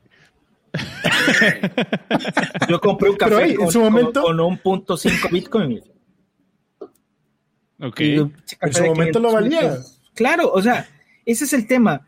[2.66, 4.22] Yo compré un café con, en su momento...
[4.22, 5.82] con, un punto cinco Bitcoin.
[7.78, 8.00] Ok.
[8.00, 8.32] En
[8.72, 9.76] su momento lo valía.
[10.14, 10.88] Claro, o sea,
[11.26, 12.06] ese es el tema.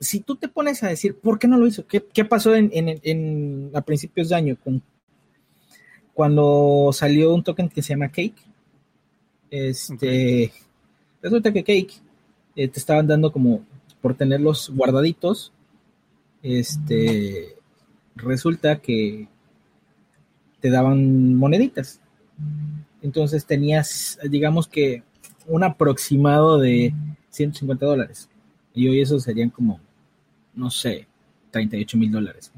[0.00, 1.86] Si tú te pones a decir, ¿por qué no lo hizo?
[1.86, 4.82] ¿Qué, qué pasó en, en, en, a principios de año con
[6.18, 8.34] cuando salió un token que se llama Cake,
[9.52, 10.52] este,
[11.22, 11.92] resulta que Cake
[12.56, 13.64] eh, te estaban dando como
[14.00, 15.52] por tenerlos guardaditos,
[16.42, 17.54] este,
[18.16, 19.28] resulta que
[20.58, 22.00] te daban moneditas.
[23.00, 25.04] Entonces tenías, digamos que
[25.46, 26.92] un aproximado de
[27.30, 28.28] 150 dólares.
[28.74, 29.78] Y hoy eso serían como,
[30.52, 31.06] no sé,
[31.52, 32.50] 38 mil dólares.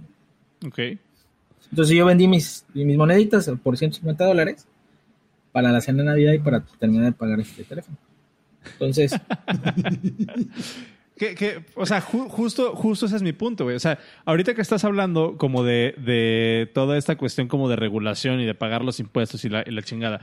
[0.66, 0.78] Ok.
[1.70, 4.66] Entonces yo vendí mis, moneditas por 150 dólares
[5.52, 7.96] para la cena de Navidad y para terminar de pagar este teléfono.
[8.72, 9.14] Entonces...
[11.74, 13.76] o sea, justo, justo ese es mi punto, güey.
[13.76, 18.46] O sea, ahorita que estás hablando como de, toda esta cuestión como de regulación y
[18.46, 20.20] de pagar los impuestos y la, y la chingada,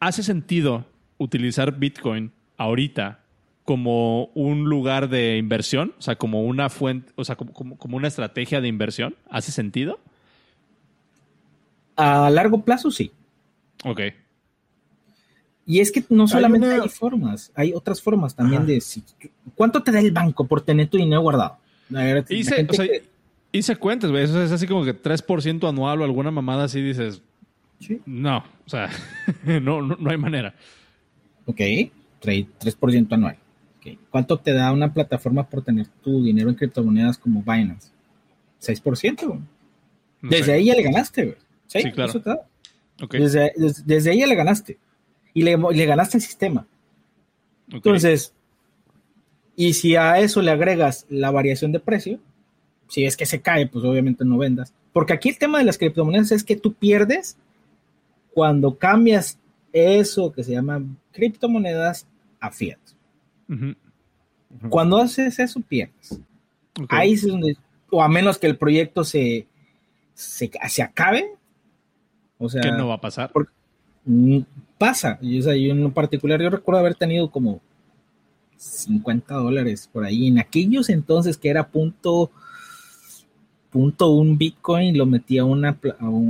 [0.00, 0.84] ¿hace sentido
[1.18, 3.20] utilizar Bitcoin ahorita
[3.64, 5.94] como un lugar de inversión?
[5.98, 9.14] O sea, como una fuente, o sea, como una estrategia de inversión.
[9.30, 10.00] ¿Hace sentido?
[11.96, 13.12] A largo plazo, sí.
[13.84, 14.00] Ok.
[15.64, 18.82] Y es que no solamente hay, formas, hay otras formas también de
[19.54, 21.58] cuánto te da el banco por tener tu dinero guardado.
[23.52, 24.24] hice, cuentas, güey.
[24.24, 27.22] Eso es así como que 3% anual o alguna mamada así dices.
[28.06, 28.90] No, o sea,
[29.62, 30.54] no, no, hay manera.
[31.46, 31.60] Ok.
[32.20, 33.36] 3% anual.
[34.10, 37.90] ¿Cuánto te da una plataforma por tener tu dinero en criptomonedas como Binance?
[38.60, 39.40] 6%.
[40.22, 41.36] Desde ahí ya le ganaste,
[41.80, 42.12] Sí, claro.
[43.10, 44.78] Desde, ahí ya le ganaste.
[45.34, 46.66] Y le, le ganaste el sistema.
[47.70, 48.34] Entonces,
[49.56, 52.20] y si a eso le agregas la variación de precio,
[52.88, 54.74] si es que se cae, pues obviamente no vendas.
[54.92, 57.38] Porque aquí el tema de las criptomonedas es que tú pierdes
[58.34, 59.38] cuando cambias
[59.72, 60.82] eso que se llama
[61.12, 62.06] criptomonedas
[62.40, 62.78] a fiat.
[64.68, 66.20] Cuando haces eso, pierdes.
[66.88, 67.56] Ahí es donde,
[67.90, 69.46] o a menos que el proyecto se,
[70.14, 70.50] se,
[70.82, 71.34] acabe.
[72.42, 73.30] O sea, ¿qué no va a pasar?
[74.04, 74.40] Mm,
[74.78, 75.16] pasa.
[75.22, 77.60] Y, o sea, yo en particular, yo recuerdo haber tenido como
[78.56, 80.26] 50 dólares por ahí.
[80.26, 82.32] En aquellos entonces que era punto,
[83.70, 85.78] punto un Bitcoin, lo metí a una,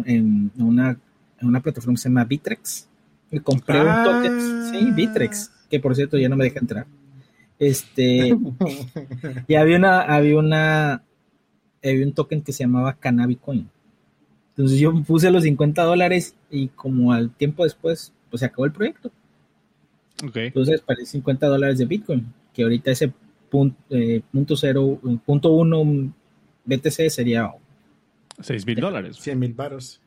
[0.05, 0.99] en, una,
[1.41, 2.89] en una plataforma que se llama Bitrex.
[3.31, 4.05] Y compré un ah.
[4.05, 6.87] token, sí, Bitrex, que por cierto ya no me deja entrar.
[7.59, 8.37] Este,
[9.49, 11.03] y había una, había una,
[11.83, 13.71] había un token que se llamaba Cannabicoin.
[14.57, 18.73] Entonces yo puse los 50 dólares y como al tiempo después, pues se acabó el
[18.73, 19.11] proyecto.
[20.35, 23.13] Entonces, para 50 dólares de Bitcoin, que ahorita ese
[23.51, 26.13] punto, eh, punto cero, punto uno
[26.65, 27.51] BTC sería
[28.41, 29.17] 6 mil dólares.
[29.17, 30.01] 100 mil baros.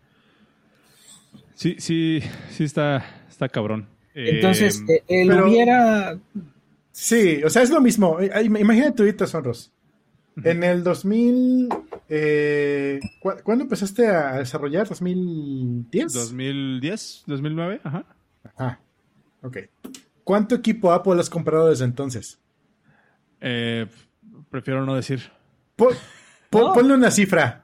[1.54, 3.88] Sí, sí, sí está, está cabrón.
[4.14, 6.18] Entonces, eh, él hubiera...
[6.92, 8.20] Sí, o sea, es lo mismo.
[8.22, 9.72] Eh, imagínate ahorita, Sonros.
[10.44, 11.70] En el 2000,
[12.10, 14.88] eh, ¿cuándo empezaste a desarrollar?
[14.88, 16.12] ¿2010?
[16.12, 18.06] 2010, 2009, ajá.
[18.56, 18.80] Ajá,
[19.42, 19.58] ok.
[20.24, 22.40] ¿Cuánto equipo Apple has comprado desde entonces?
[23.40, 23.88] Eh,
[24.50, 25.22] prefiero no decir.
[26.50, 27.64] Ponle una cifra.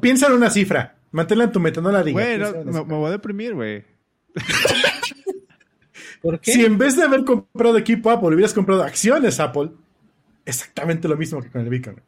[0.00, 0.96] Piensa en una cifra.
[1.12, 2.52] Manténla en tu mente, no la digas.
[2.52, 3.84] Güey, me, voy a deprimir, güey.
[6.22, 6.52] ¿Por qué?
[6.52, 9.70] Si en vez de haber comprado equipo Apple, hubieras comprado acciones Apple,
[10.44, 12.00] exactamente lo mismo que con el Bitcoin.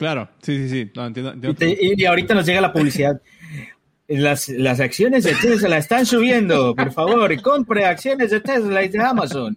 [0.00, 0.92] Claro, sí, sí, sí.
[0.96, 3.20] entiendo, y, ahorita nos llega la publicidad.
[4.08, 6.74] Las, las acciones de Tesla están subiendo.
[6.74, 9.56] Por favor, compre acciones de Tesla y de Amazon.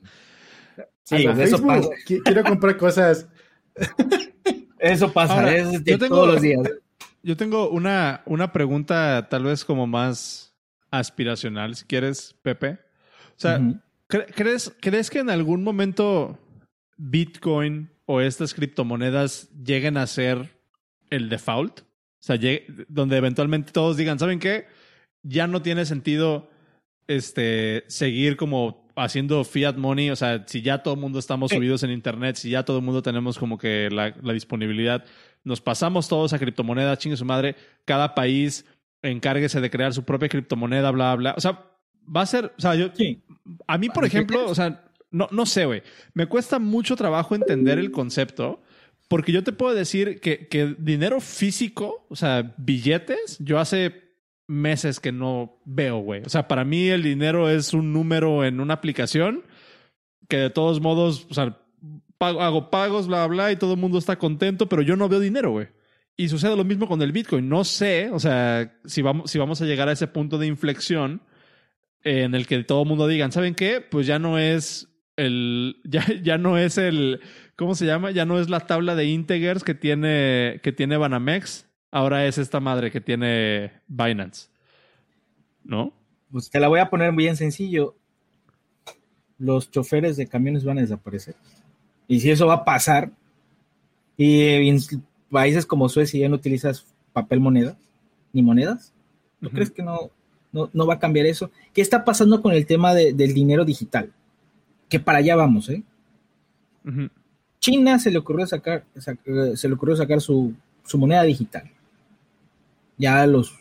[1.02, 1.90] Sí, eso pasa.
[2.06, 3.28] Quiero comprar cosas.
[4.78, 5.50] Eso pasa
[5.98, 6.62] todos los días.
[7.24, 10.54] Yo tengo una, una pregunta tal vez como más
[10.92, 12.78] aspiracional, si quieres, Pepe.
[13.30, 13.60] O sea,
[14.08, 16.38] ¿crees, ¿crees que en algún momento
[16.98, 20.58] Bitcoin o estas criptomonedas lleguen a ser
[21.10, 21.82] el default?
[21.82, 21.86] O
[22.26, 22.38] sea,
[22.88, 24.66] donde eventualmente todos digan, ¿saben qué?
[25.24, 26.50] Ya no tiene sentido
[27.08, 30.10] este, seguir como haciendo fiat money.
[30.10, 32.84] O sea, si ya todo el mundo estamos subidos en Internet, si ya todo el
[32.84, 35.06] mundo tenemos como que la, disponibilidad,
[35.44, 38.66] nos pasamos todos a criptomonedas, chingue su madre, cada país
[39.02, 41.34] encárguese de crear su propia criptomoneda, bla, bla.
[41.38, 41.62] O sea,
[42.04, 42.88] va a ser, o sea, yo,
[43.68, 44.83] a mí, por ejemplo, o sea,
[45.14, 48.62] no, no sé, güey, me cuesta mucho trabajo entender el concepto
[49.08, 54.16] porque yo te puedo decir que, que dinero físico, o sea, billetes, yo hace
[54.48, 56.24] meses que no veo, güey.
[56.26, 59.44] O sea, para mí el dinero es un número en una aplicación
[60.28, 61.60] que de todos modos, o sea,
[62.20, 65.52] hago pagos, bla, bla, y todo el mundo está contento, pero yo no veo dinero,
[65.52, 65.68] güey.
[66.18, 67.48] Y sucede lo mismo con el Bitcoin.
[67.48, 71.22] No sé, o sea, si vamos, si vamos a llegar a ese punto de inflexión
[72.04, 73.82] en el que todo el mundo digan, ¿saben qué?
[73.82, 77.22] Pues ya no es el, ya, ya no es el,
[77.56, 78.12] ¿cómo se llama?
[78.12, 82.60] Ya no es la tabla de integers que tiene, que tiene Banamex, ahora es esta
[82.60, 84.50] madre que tiene Binance.
[85.64, 85.94] ¿No?
[86.32, 87.96] Pues te la voy a poner bien sencillo.
[89.38, 91.36] Los choferes de camiones van a desaparecer.
[92.08, 93.12] Y si eso va a pasar,
[94.18, 94.80] y en
[95.30, 97.78] países como Suecia ya no utilizas papel moneda,
[98.34, 98.94] ni monedas,
[99.40, 100.12] ¿no crees que no,
[100.52, 101.52] no, va a cambiar eso?
[101.74, 104.12] ¿Qué está pasando con el tema del dinero digital?
[104.90, 105.84] Que para allá vamos, ¿eh?
[107.60, 110.54] China se le ocurrió sacar, eh, se le ocurrió sacar su,
[110.96, 111.72] moneda digital.
[112.98, 113.56] Ya los.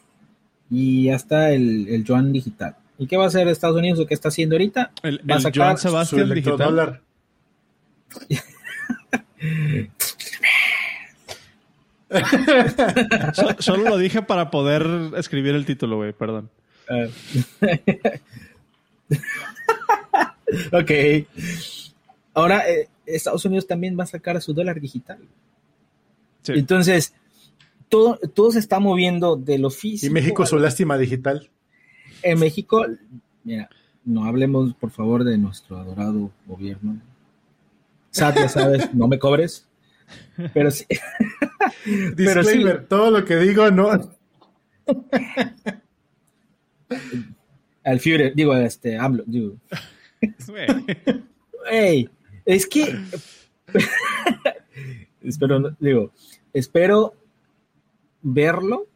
[0.71, 2.77] Y ya está el, el, yuan digital.
[2.99, 4.93] ¿Y qué va a hacer Estados Unidos o qué está haciendo ahorita?
[5.03, 7.01] El, va a sacar su digital.
[13.59, 14.87] solo, lo dije para poder
[15.17, 16.51] escribir el título, güey, perdón.
[16.89, 17.07] Ah.
[20.73, 20.91] ok.
[22.35, 25.19] Ahora, eh, Estados Unidos también va a sacar su dólar digital.
[26.49, 27.15] Entonces,
[27.89, 30.11] todo, todo se está moviendo de lo físico.
[30.11, 31.51] ¿Y México su lástima digital?
[32.23, 32.87] En México,
[33.45, 33.69] mira,
[34.05, 37.01] no hablemos por favor de nuestro adorado gobierno.
[38.11, 39.67] SAT, ya sabes, no me cobres.
[40.55, 40.87] Pero sí.
[42.17, 43.91] Disclaimer, todo lo que digo no.
[47.85, 49.57] Al Führer, digo, este, AMLO, digo.
[52.45, 52.99] es que
[55.23, 56.13] espero, digo,
[56.53, 57.15] espero
[58.23, 58.87] verlo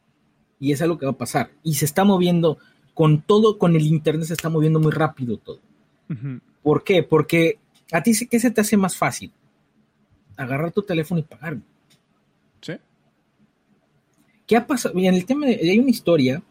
[0.58, 1.50] y es algo que va a pasar.
[1.62, 2.58] Y se está moviendo
[2.94, 5.60] con todo, con el internet se está moviendo muy rápido todo.
[6.62, 7.02] ¿Por qué?
[7.02, 7.58] Porque
[7.92, 9.32] a ti, ¿qué se te hace más fácil?
[10.36, 11.58] Agarrar tu teléfono y pagar.
[12.60, 12.74] Sí.
[14.46, 14.98] ¿Qué ha pasado?
[14.98, 16.42] En el tema de, hay una historia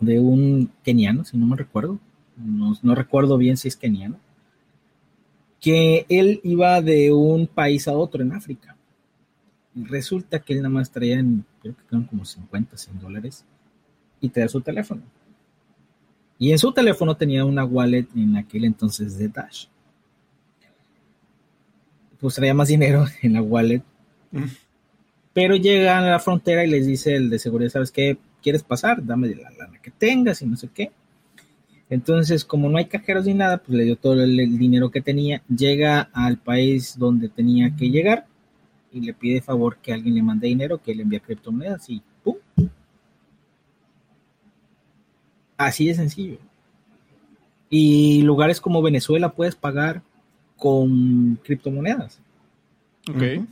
[0.00, 1.98] de un keniano, si no me recuerdo,
[2.36, 4.18] no, recuerdo bien si es keniano,
[5.60, 8.76] que él iba de un país a otro en África.
[9.74, 11.22] Y resulta que él nada más traía,
[11.60, 13.44] creo que eran como 50, 100 dólares,
[14.20, 15.02] y traía su teléfono.
[16.38, 19.66] Y en su teléfono tenía una wallet en aquel entonces de Dash.
[22.20, 23.82] Pues traía más dinero en la wallet.
[24.32, 24.44] Mm.
[25.32, 28.18] Pero llega a la frontera y les dice el de seguridad, ¿sabes qué?
[28.42, 29.04] ¿Quieres pasar?
[29.04, 30.90] Dame la lana que tengas y no sé qué.
[31.88, 35.42] Entonces, como no hay cajeros ni nada, pues le dio todo el, dinero que tenía,
[35.48, 38.26] llega al país donde tenía que llegar
[38.92, 42.36] y le pide favor que alguien le mande dinero, que le envíe criptomonedas y ¡pum!
[45.56, 46.38] Así de sencillo.
[47.70, 50.02] Y lugares como Venezuela puedes pagar
[50.56, 52.20] con criptomonedas.
[53.08, 53.46] Ok.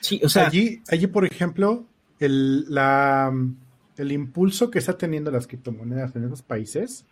[0.00, 0.46] Sí, o sea.
[0.46, 1.84] Allí, allí por ejemplo,
[2.20, 3.32] el, la,
[3.96, 7.04] el impulso que está teniendo las criptomonedas en esos países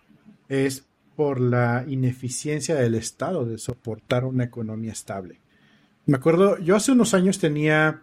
[0.49, 0.85] es
[1.17, 5.41] por la ineficiencia del Estado de soportar una economía estable.
[6.07, 8.03] Me acuerdo, yo hace unos años tenía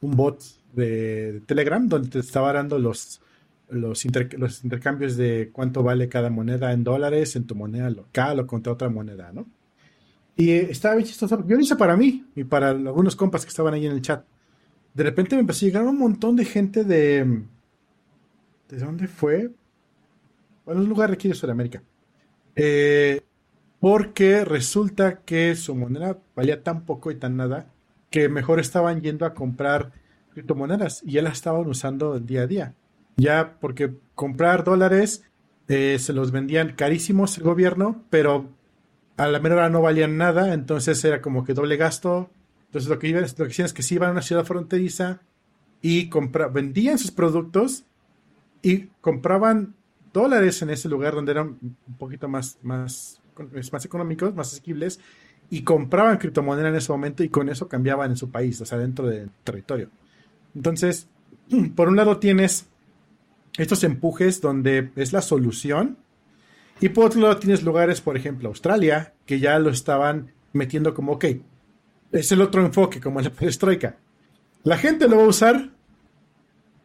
[0.00, 3.20] un bot de, Telegram donde te estaba dando los,
[3.68, 8.72] los, intercambios de cuánto vale cada moneda en dólares en tu moneda local o contra
[8.72, 9.46] otra moneda, ¿no?
[10.36, 11.46] Y estaba bien chistoso.
[11.46, 14.24] Yo lo hice para mí y para algunos compas que estaban ahí en el chat.
[14.94, 17.42] De repente me empezó a llegar un montón de gente de...
[18.68, 19.50] ¿De dónde fue?
[20.64, 21.82] Bueno, un lugar de Sudamérica.
[22.54, 23.22] Eh,
[23.80, 27.72] porque resulta que su moneda valía tan poco y tan nada
[28.10, 29.92] que mejor estaban yendo a comprar
[30.32, 32.74] criptomonedas y ya las estaban usando día a día.
[33.16, 35.24] Ya porque comprar dólares
[35.68, 38.50] eh, se los vendían carísimos el gobierno, pero
[39.16, 42.30] a la menor no valían nada, entonces era como que doble gasto.
[42.66, 45.20] Entonces lo que, iban, lo que es que se iban a una ciudad fronteriza
[45.80, 46.08] y
[46.52, 47.84] vendían sus productos
[48.62, 49.74] y compraban
[50.12, 53.20] dólares en ese lugar donde eran un poquito más, más,
[53.72, 55.00] más económicos, más asequibles,
[55.50, 58.78] y compraban criptomoneda en ese momento y con eso cambiaban en su país, o sea,
[58.78, 59.90] dentro del territorio.
[60.54, 61.08] Entonces,
[61.76, 62.66] por un lado tienes
[63.58, 65.98] estos empujes donde es la solución,
[66.80, 71.12] y por otro lado tienes lugares, por ejemplo, Australia, que ya lo estaban metiendo como,
[71.12, 71.26] ok,
[72.10, 73.96] es el otro enfoque, como la perestroika.
[74.64, 75.70] La gente lo va a usar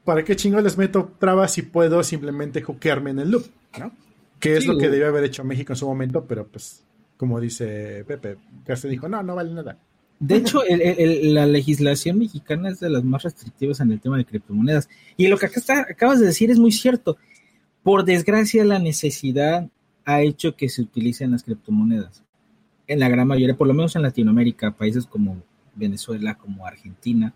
[0.07, 3.43] ¿para qué chingo les meto trabas si puedo simplemente hookearme en el loop?
[3.77, 3.91] ¿no?
[4.39, 6.81] Que es lo que debió haber hecho México en su momento, pero pues,
[7.17, 8.37] como dice Pepe,
[8.73, 9.77] se dijo, no, no vale nada.
[10.17, 14.87] De hecho, la legislación mexicana es de las más restrictivas en el tema de criptomonedas.
[15.17, 17.17] Y lo que acá está, acabas de decir es muy cierto.
[17.83, 19.67] Por desgracia, la necesidad
[20.05, 22.23] ha hecho que se utilicen las criptomonedas.
[22.87, 25.43] En la gran mayoría, por lo menos en Latinoamérica, países como
[25.75, 27.33] Venezuela, como Argentina,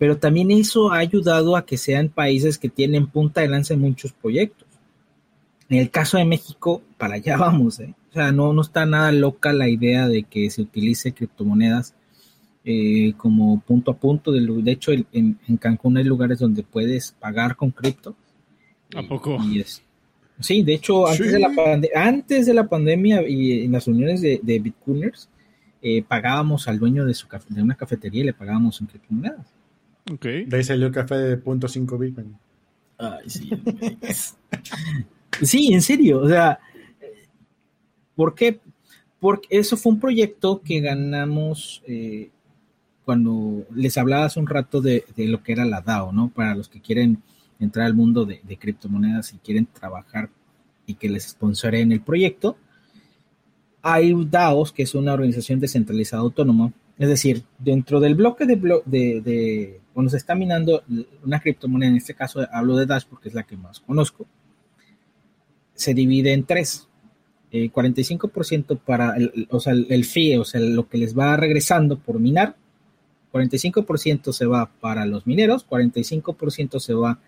[0.00, 3.80] pero también eso ha ayudado a que sean países que tienen punta de lanza en
[3.80, 4.66] muchos proyectos.
[5.68, 7.94] En el caso de México, para allá vamos, ¿eh?
[8.08, 11.94] O sea, no, no está nada loca la idea de que se utilice criptomonedas
[12.64, 14.32] eh, como punto a punto.
[14.32, 18.16] De, de hecho, en, Cancún hay lugares donde puedes pagar con cripto.
[18.96, 19.36] ¿A poco?
[20.40, 21.50] sí, de hecho, antes, de la
[21.94, 25.28] antes de la pandemia y en las uniones de, de Bitcoiners,
[25.82, 29.59] eh, pagábamos al dueño de, su de una cafetería y le pagábamos en criptomonedas.
[30.18, 32.36] De ahí salió el café de .5 Bitcoin.
[32.98, 33.50] Ay, sí.
[35.42, 36.20] sí, en serio.
[36.20, 36.58] O sea,
[38.14, 38.60] ¿por qué?
[39.18, 42.30] Porque eso fue un proyecto que ganamos eh,
[43.04, 46.30] cuando les hablaba hace un rato de, lo que era la DAO, ¿no?
[46.30, 47.22] Para los que quieren
[47.58, 50.30] entrar al mundo de, criptomonedas y quieren trabajar
[50.86, 52.56] y que les en el proyecto.
[53.82, 59.79] Hay DAOs, que es una organización descentralizada autónoma, es decir, dentro del bloque de, de,
[59.92, 60.82] cuando se está minando
[61.24, 64.26] una criptomoneda, en este caso hablo de Dash porque es la que más conozco,
[65.74, 66.86] se divide en tres.
[67.52, 71.98] 45% eh, para el, o sea, el, FIE, o sea, lo que les va regresando
[71.98, 72.54] por minar,
[73.32, 77.18] 45% se va para los mineros, 45% se va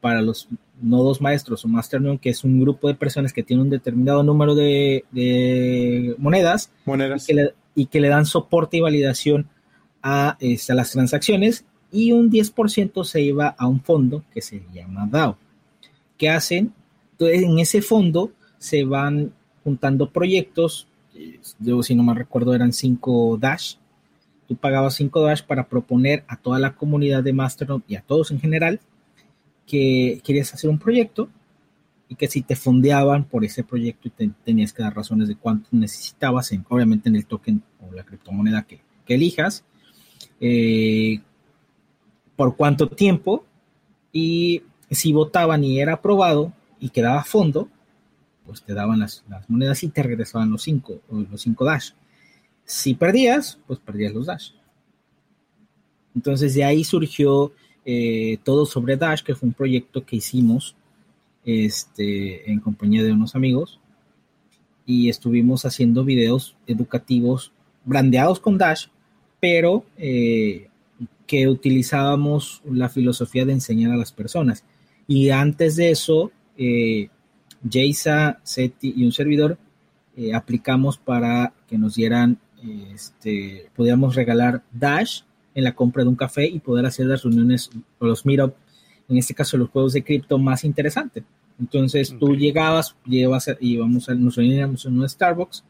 [0.00, 0.48] para los
[0.80, 4.54] nodos maestros o mastermind, que es un grupo de personas que tienen un determinado número
[4.54, 5.04] de,
[6.18, 7.26] monedas, monedas.
[7.74, 9.48] Y, que le, dan soporte y validación
[10.02, 14.62] a, este, a las transacciones y un 10% se iba a un fondo que se
[14.72, 15.36] llama DAO.
[16.16, 16.72] ¿Qué hacen?
[17.12, 19.32] Entonces, en ese fondo se van
[19.62, 20.88] juntando proyectos
[21.58, 23.76] yo si no me recuerdo eran 5 Dash.
[24.48, 28.30] Tú pagabas 5 Dash para proponer a toda la comunidad de Mastodon y a todos
[28.30, 28.80] en general
[29.66, 31.28] que querías hacer un proyecto
[32.08, 35.68] y que si te fondeaban por ese proyecto y tenías que dar razones de cuánto
[35.72, 39.64] necesitabas, en, obviamente en el token o la criptomoneda que, que elijas,
[40.40, 41.20] eh,
[42.42, 43.44] por cuánto tiempo
[44.12, 47.68] y si votaban y era aprobado y quedaba fondo,
[48.44, 51.90] pues te daban las, monedas y te regresaban los 5 los cinco dash.
[52.64, 54.50] Si perdías, pues perdías los dash.
[56.16, 57.52] Entonces de ahí surgió
[57.84, 60.74] eh, todo sobre Dash, que fue un proyecto que hicimos
[61.44, 63.78] este, en compañía de unos amigos
[64.84, 67.52] y estuvimos haciendo videos educativos
[67.84, 68.86] brandeados con Dash,
[69.38, 70.70] pero eh,
[71.32, 74.66] que utilizábamos la filosofía de enseñar a las personas.
[75.06, 77.08] Y antes de eso, eh,
[77.66, 79.56] Jaisa, Seti y un servidor
[80.14, 82.38] eh, aplicamos para que nos dieran,
[82.92, 85.22] este, podíamos regalar Dash
[85.54, 88.52] en la compra de un café y poder hacer las reuniones o los meetup,
[89.08, 91.24] en este caso los juegos de cripto más interesantes.
[91.58, 95.64] Entonces tú llegabas, llevas, íbamos a, nos reuníamos en un Starbucks,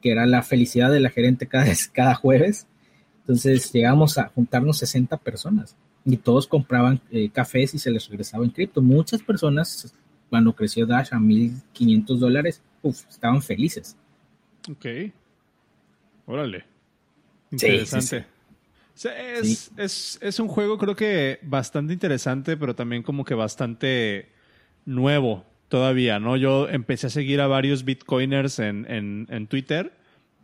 [0.00, 2.68] que era la felicidad de la gerente cada, cada jueves.
[3.22, 8.44] Entonces llegamos a juntarnos 60 personas y todos compraban eh, cafés y se les regresaba
[8.44, 8.82] en cripto.
[8.82, 9.94] Muchas personas,
[10.28, 13.96] cuando creció Dash a 1.500 dólares, estaban felices.
[14.68, 14.86] Ok.
[16.26, 16.64] Órale.
[17.50, 18.26] Interesante.
[18.94, 24.28] Es, es, es, un juego creo que bastante interesante, pero también como que bastante
[24.84, 26.36] nuevo todavía, ¿no?
[26.36, 29.92] Yo empecé a seguir a varios bitcoiners en, en, en Twitter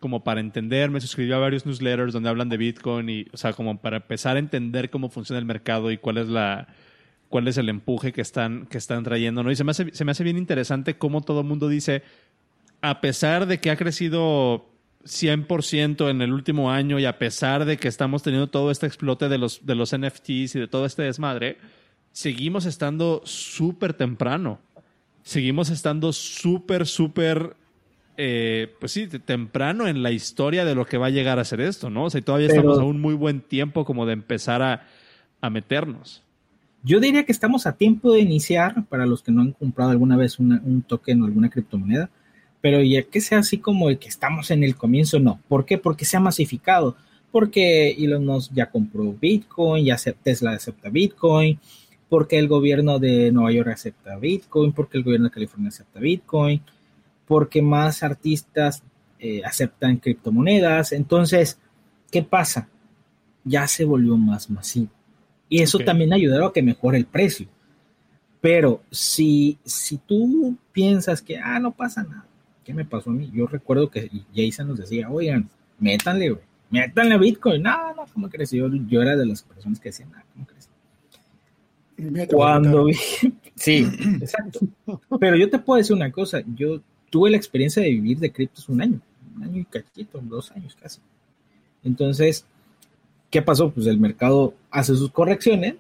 [0.01, 3.53] como para entender, me suscribí a varios newsletters donde hablan de Bitcoin y, o sea,
[3.53, 6.69] como para empezar a entender cómo funciona el mercado y cuál es la
[7.29, 9.51] cuál es el empuje que están, que están trayendo, ¿no?
[9.51, 12.03] Y se me, hace, se me hace bien interesante cómo todo el mundo dice,
[12.81, 14.67] a pesar de que ha crecido
[15.05, 19.29] 100% en el último año y a pesar de que estamos teniendo todo este explote
[19.29, 21.59] de los, de los NFTs y de todo este desmadre,
[22.13, 24.59] seguimos estando súper temprano.
[25.23, 27.55] Seguimos estando súper, súper
[28.21, 31.61] eh, pues sí, temprano en la historia de lo que va a llegar a ser
[31.61, 32.05] esto, ¿no?
[32.05, 36.25] O sea, todavía estamos a un muy buen tiempo como de empezar a, meternos.
[36.83, 40.17] Yo diría que estamos a tiempo de iniciar para los que no han comprado alguna
[40.17, 42.11] vez un token o alguna criptomoneda,
[42.61, 45.41] pero ya que sea así como el que estamos en el comienzo, no.
[45.47, 45.79] ¿Por qué?
[45.79, 46.97] Porque se ha masificado.
[47.31, 51.61] Porque Elon Musk ya compró Bitcoin, ya Tesla acepta Bitcoin,
[52.09, 56.63] porque el gobierno de Nueva York acepta Bitcoin, porque el gobierno de California acepta Bitcoin
[57.29, 58.83] porque más artistas
[59.21, 60.93] eh, aceptan criptomonedas.
[60.93, 61.59] Entonces,
[62.11, 62.69] ¿qué pasa?
[63.45, 64.89] Ya se volvió más masivo.
[65.49, 67.47] Y eso también ayudará a que mejore el precio.
[68.41, 72.27] Pero si, si tú piensas que, ah, no pasa nada,
[72.65, 73.31] ¿qué me pasó a mí?
[73.33, 75.49] Yo recuerdo que Jason nos decía, oigan,
[75.79, 77.63] métanle, güey, métanle Bitcoin.
[77.63, 78.51] No, no, ¿cómo crees?
[78.53, 80.69] Yo, yo era de las personas que decían, ah, ¿cómo crees?
[82.31, 82.95] Cuando vi,
[83.57, 83.89] sí,
[84.21, 84.61] exacto.
[85.19, 88.69] Pero yo te puedo decir una cosa, yo tuve la experiencia de vivir de criptos
[88.69, 89.01] un año,
[89.37, 91.01] un año y cachito, dos años casi.
[91.85, 92.45] Entonces,
[93.31, 93.71] ¿qué pasó?
[93.71, 95.77] Pues el mercado hace sus correcciones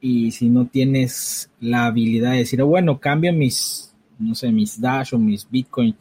[0.00, 5.14] y si no tienes la habilidad de decir, bueno, cambio mis, no sé, mis Dash
[5.14, 5.96] o mis Bitcoin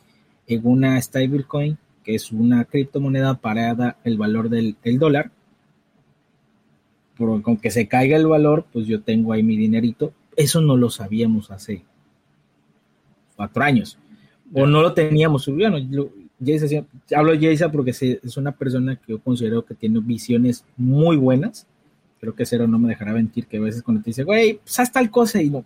[0.48, 5.32] en una stablecoin, que es una criptomoneda parada el valor del, dólar,
[7.16, 10.14] porque con que se caiga el valor, pues yo tengo ahí mi dinerito.
[10.36, 11.86] Eso no lo sabíamos hace
[13.36, 13.98] cuatro años
[14.54, 15.48] o no lo teníamos.
[15.48, 15.78] Bueno,
[17.16, 21.68] hablo de Jason porque es una persona que yo considero que tiene visiones muy buenas.
[22.20, 24.80] Creo que Cero no me dejará mentir que a veces cuando te dice, güey, pues
[24.80, 25.66] haz tal cosa y no.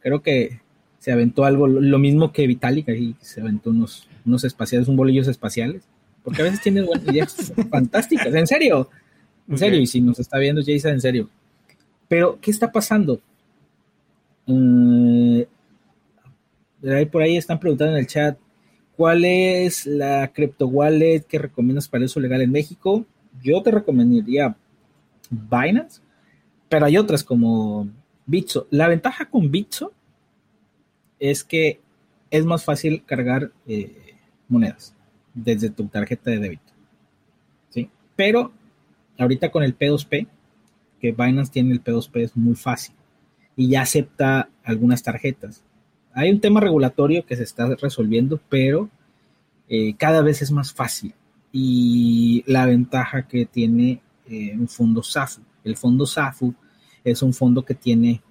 [0.00, 0.60] Creo que
[0.98, 5.28] se aventó algo, lo mismo que Vitalik, ahí se aventó unos, unos espaciales, un bolillos
[5.28, 5.82] espaciales.
[6.22, 8.88] Porque a veces tiene buenas ideas fantásticas, en serio.
[9.48, 11.28] En serio, y si nos está viendo Jason, en serio.
[12.08, 13.20] Pero, ¿qué está pasando?
[14.46, 15.25] Eh,
[17.10, 18.38] por ahí están preguntando en el chat,
[18.96, 23.04] ¿cuál es la crypto wallet que recomiendas para eso legal en México?
[23.42, 24.56] Yo te recomendaría
[25.30, 26.00] Binance,
[26.68, 27.88] pero hay otras como
[28.26, 28.66] Bitso.
[28.70, 29.92] La ventaja con Bitso
[31.18, 31.80] es que
[32.30, 34.14] es más fácil cargar eh,
[34.48, 34.94] monedas
[35.34, 36.72] desde tu tarjeta de débito.
[37.70, 37.90] ¿sí?
[38.16, 38.52] Pero
[39.18, 40.26] ahorita con el P2P,
[41.00, 42.94] que Binance tiene el P2P, es muy fácil
[43.54, 45.62] y ya acepta algunas tarjetas.
[46.16, 48.88] Hay un tema regulatorio que se está resolviendo, pero
[49.68, 51.14] eh, cada vez es más fácil.
[51.52, 55.42] Y la ventaja que tiene eh, un fondo SAFU.
[55.62, 56.54] El fondo SAFU
[57.04, 58.22] es un fondo que tiene,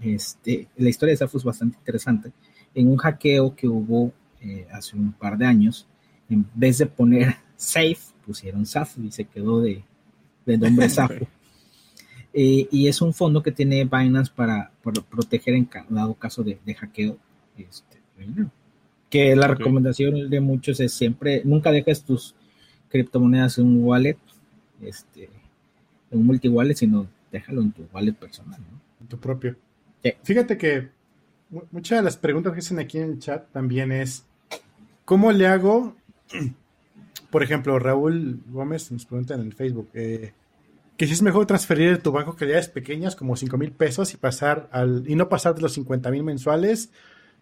[0.00, 2.32] este, la historia de SAFU es bastante interesante.
[2.74, 5.86] En un hackeo que hubo eh, hace un par de años,
[6.30, 9.84] en vez de poner safe, pusieron SAF y se quedó de,
[10.46, 11.12] de nombre SAF.
[12.34, 14.72] Eh, y es un fondo que tiene Binance para,
[15.10, 17.18] proteger en dado caso de, hackeo.
[17.56, 17.98] Este,
[19.10, 22.34] que la recomendación de muchos es siempre, nunca dejes tus
[22.88, 24.16] criptomonedas en un wallet,
[24.80, 25.28] este,
[26.10, 28.60] en un multi-wallet, sino déjalo en tu wallet personal.
[29.00, 29.56] En tu propio.
[30.22, 30.88] Fíjate que
[31.70, 34.24] muchas de las preguntas que hacen aquí en el chat también es,
[35.04, 35.94] ¿cómo le hago?
[37.30, 40.32] Por ejemplo, Raúl Gómez nos pregunta en el Facebook, eh,
[40.96, 44.16] que si es mejor transferir de tu banco calidades pequeñas como 5 mil pesos y
[44.16, 46.90] pasar al y no pasar de los 50 mil mensuales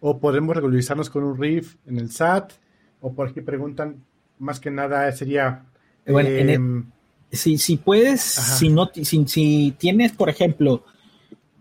[0.01, 2.51] o podemos regularizarnos con un RIF en el SAT
[2.99, 4.03] o por aquí preguntan
[4.39, 5.63] más que nada sería
[6.05, 6.91] bueno, em,
[7.31, 10.83] si, si puedes si no si, si tienes por ejemplo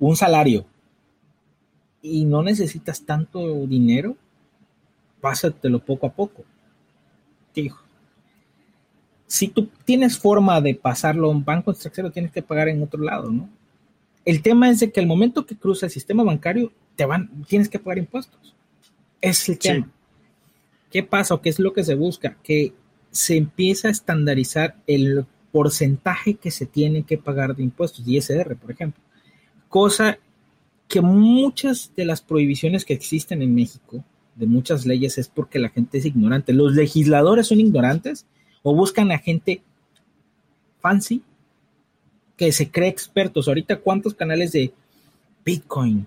[0.00, 0.64] un salario
[2.02, 4.16] y no necesitas tanto dinero
[5.20, 6.44] pásatelo poco a poco
[7.54, 7.82] Dijo,
[9.26, 13.02] si tú tienes forma de pasarlo a un banco extranjero, tienes que pagar en otro
[13.02, 13.48] lado, ¿no?
[14.30, 17.68] El tema es de que al momento que cruza el sistema bancario, te van, tienes
[17.68, 18.54] que pagar impuestos.
[19.20, 19.90] Es el tema.
[20.88, 22.36] ¿Qué pasa o qué es lo que se busca?
[22.40, 22.72] Que
[23.10, 28.70] se empieza a estandarizar el porcentaje que se tiene que pagar de impuestos, ISR, por
[28.70, 29.02] ejemplo.
[29.68, 30.20] Cosa
[30.86, 34.04] que muchas de las prohibiciones que existen en México,
[34.36, 36.52] de muchas leyes, es porque la gente es ignorante.
[36.52, 38.26] Los legisladores son ignorantes
[38.62, 39.64] o buscan a gente
[40.78, 41.24] fancy
[42.40, 43.48] que se cree expertos.
[43.48, 44.72] Ahorita, ¿cuántos canales de
[45.44, 46.06] Bitcoin?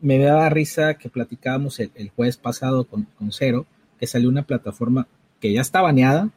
[0.00, 3.66] Me da risa que platicábamos el, jueves pasado con, Cero,
[3.98, 5.08] que salió una plataforma
[5.40, 6.30] que ya está baneada.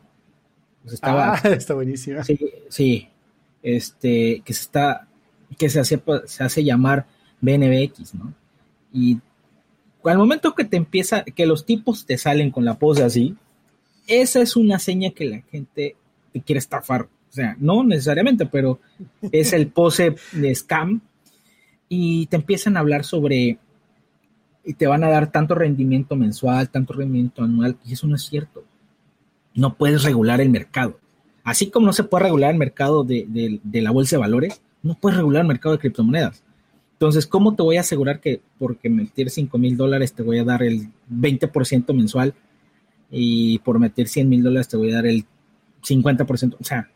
[0.82, 2.24] Pues estaba, ah, está buenísima.
[2.24, 3.10] Sí, sí,
[3.62, 5.08] este, que se está,
[5.56, 7.06] que se hace, se hace llamar
[7.42, 8.34] BNBX, ¿no?
[8.92, 9.20] Y
[10.04, 13.36] al momento que te empieza, que los tipos te salen con la pose así,
[14.08, 15.96] esa es una seña que la gente
[16.34, 17.08] te quiere estafar.
[17.32, 18.80] O sea, no necesariamente, pero
[19.32, 21.02] es el pose de scam.
[21.88, 23.58] Y te empiezan a hablar sobre,
[24.66, 28.24] y te van a dar tanto rendimiento mensual, tanto rendimiento anual, y eso no es
[28.24, 28.64] cierto.
[29.54, 31.00] No puedes regular el mercado.
[31.44, 35.18] Así como no se puede regular el mercado de, la bolsa de valores, no puedes
[35.18, 36.44] regular el mercado de criptomonedas.
[36.94, 40.44] Entonces, ¿cómo te voy a asegurar que porque meter 5 mil dólares te voy a
[40.44, 42.36] dar el 20% mensual
[43.10, 45.26] y por meter 100 mil dólares te voy a dar el
[45.82, 46.58] 50%.
[46.60, 46.90] O sea,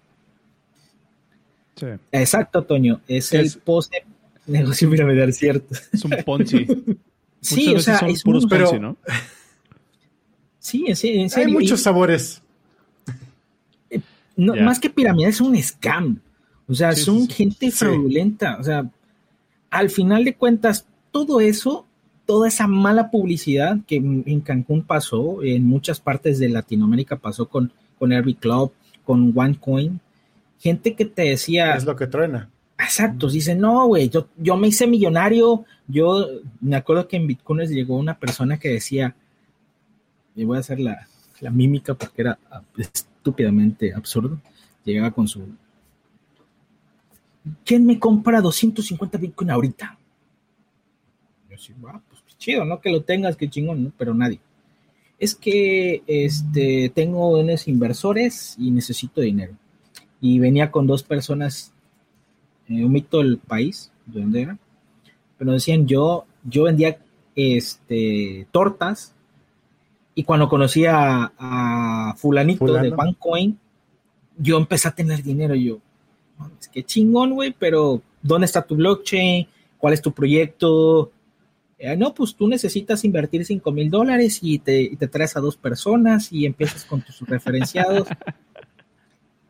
[2.11, 3.93] exacto, Toño, es, el post
[4.47, 5.75] negocio piramidal, cierto.
[5.91, 6.67] Es un Ponzi.
[7.41, 8.97] sí, o sea, es puros Ponzi, ¿no?
[10.59, 11.29] Sí, en serio.
[11.35, 12.41] Hay muchos sabores.
[13.89, 14.01] Eh,
[14.35, 16.19] más que piramidal, es un scam.
[16.67, 18.57] O sea, son gente fraudulenta.
[18.59, 18.89] O sea,
[19.69, 21.85] al final de cuentas, todo eso
[22.25, 27.71] toda esa mala publicidad que en Cancún pasó, en muchas partes de Latinoamérica pasó con,
[27.99, 28.71] con Airbnb Club,
[29.03, 29.99] con OneCoin,
[30.59, 31.75] gente que te decía...
[31.75, 32.49] Es lo que truena.
[32.77, 36.27] Exacto, dice, no, güey, yo, yo me hice millonario, yo
[36.59, 39.15] me acuerdo que en Bitcoin llegó una persona que decía,
[40.35, 41.07] y voy a hacer la,
[41.39, 42.37] la mímica porque era
[42.77, 44.39] estúpidamente absurdo,
[44.83, 45.47] llegaba con su...
[47.63, 49.97] ¿Quién me compra 250 Bitcoin ahorita?
[51.49, 52.79] Yo sí, va, pues chido, ¿no?
[52.79, 53.91] Que lo tengas, que chingón, ¿no?
[53.97, 54.39] Pero nadie.
[55.17, 59.53] Es que este, tengo unos inversores y necesito dinero.
[60.25, 61.71] Y venía con dos personas,
[62.67, 64.57] eh, omito el país, de dónde era,
[65.37, 66.97] pero decían, yo, yo vendía
[67.35, 69.13] este, tortas
[70.15, 73.59] y cuando conocí a, fulanito de OneCoin,
[74.39, 75.53] yo empecé a tener dinero.
[75.53, 75.77] Yo,
[76.59, 79.47] es que chingón, güey, pero ¿dónde está tu blockchain?
[79.77, 81.11] ¿Cuál es tu proyecto?
[81.77, 86.33] Eh, no, pues tú necesitas invertir 5 mil dólares y te, traes a dos personas
[86.33, 88.07] y empiezas con tus referenciados.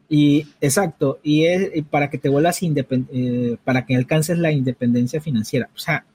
[0.08, 5.70] y exacto, y es para que te vuelvas eh, para que alcances la independencia financiera.
[5.76, 6.06] O sea,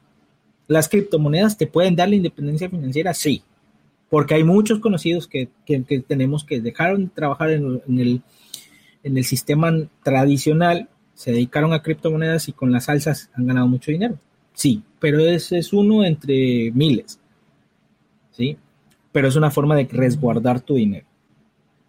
[0.69, 3.43] las criptomonedas te pueden dar la independencia financiera, sí,
[4.09, 5.49] porque hay muchos conocidos que,
[6.07, 8.23] tenemos que dejaron de trabajar en, el,
[9.03, 9.73] en el sistema
[10.05, 14.19] tradicional, se dedicaron a criptomonedas y con las alzas han ganado mucho dinero.
[14.53, 17.21] Sí, pero ese es uno entre miles.
[18.31, 18.57] ¿Sí?
[19.13, 21.07] Pero es una forma de resguardar tu dinero.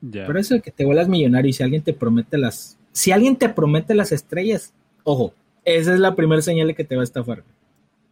[0.01, 2.79] Pero es el que te vuelas millonario y si alguien te promete las...
[2.91, 4.73] Si alguien te promete las estrellas,
[5.03, 5.33] ojo,
[5.63, 7.43] esa es la primera señal de que te va a estafar.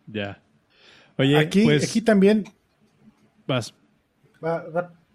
[0.08, 0.42] Ya.
[1.18, 2.46] Oye, aquí, pues, aquí también...
[3.48, 3.74] Vas.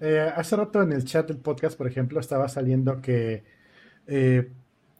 [0.00, 3.44] Eh, hace rato en el chat del podcast, por ejemplo, estaba saliendo que...
[4.06, 4.50] Eh,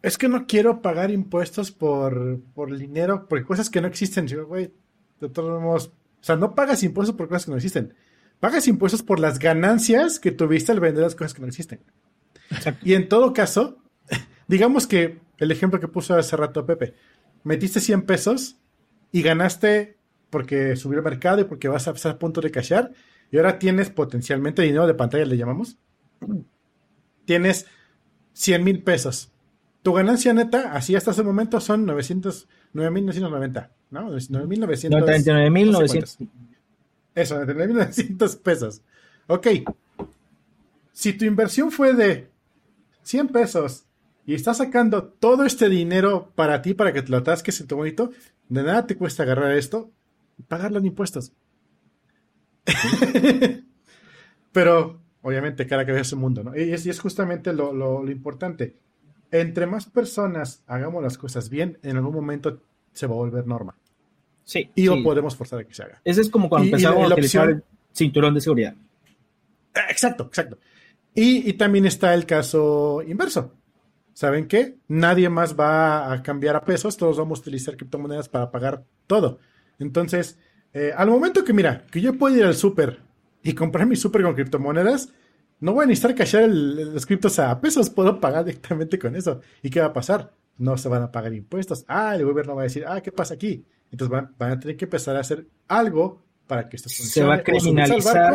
[0.01, 4.27] es que no quiero pagar impuestos por, por dinero, por cosas que no existen.
[4.47, 4.71] güey,
[5.19, 7.93] de todos modos, o sea, no pagas impuestos por cosas que no existen.
[8.39, 11.81] Pagas impuestos por las ganancias que tuviste al vender las cosas que no existen.
[12.83, 13.77] Y en todo caso,
[14.47, 16.93] digamos que el ejemplo que puso hace rato Pepe,
[17.43, 18.57] metiste 100 pesos
[19.11, 19.97] y ganaste
[20.29, 22.91] porque subió el mercado y porque vas a estar a punto de cashar
[23.31, 25.77] y ahora tienes potencialmente dinero de pantalla, le llamamos.
[27.25, 27.65] Tienes
[28.33, 29.31] 100 mil pesos.
[29.81, 34.11] Tu ganancia neta, así hasta ese momento, son 900, 9.990, ¿no?
[34.11, 34.89] 9.900.
[37.15, 38.81] Eso, 99.900 pesos.
[39.27, 39.47] Ok.
[40.91, 42.29] Si tu inversión fue de
[43.03, 43.85] 100 pesos
[44.25, 47.77] y estás sacando todo este dinero para ti, para que te lo atasques en tu
[47.77, 48.11] bonito,
[48.49, 49.91] de nada te cuesta agarrar esto
[50.37, 51.31] y pagarlo en impuestos.
[54.51, 56.55] Pero, obviamente, cada cabeza es un mundo, ¿no?
[56.55, 58.77] Y es, es justamente lo, lo, importante.
[59.31, 62.61] Entre más personas hagamos las cosas bien, en algún momento
[62.93, 63.75] se va a volver norma.
[64.45, 64.69] Sí.
[64.75, 65.99] Y lo podemos forzar a que se haga.
[66.05, 68.75] Ese es como cuando empezamos a utilizar el cinturón de seguridad.
[69.89, 70.57] Exacto, exacto.
[71.13, 73.53] Y, y, también está el caso inverso.
[74.13, 74.77] ¿Saben qué?
[74.87, 79.39] Nadie más va a cambiar a pesos, todos vamos a utilizar criptomonedas para pagar todo.
[79.79, 80.37] Entonces,
[80.73, 82.99] eh, al momento que, mira, que yo puedo ir al súper
[83.43, 85.09] y comprar mi súper con criptomonedas,
[85.59, 89.41] no voy a necesitar cachar los criptos a pesos, puedo pagar directamente con eso.
[89.61, 90.31] ¿Y qué va a pasar?
[90.57, 91.85] No se van a pagar impuestos.
[91.87, 93.65] Ah, el gobierno va a decir, ah, ¿qué pasa aquí?
[93.91, 97.11] Entonces van, a tener que empezar a hacer algo para que esto funcione.
[97.13, 98.33] Se va a criminalizar.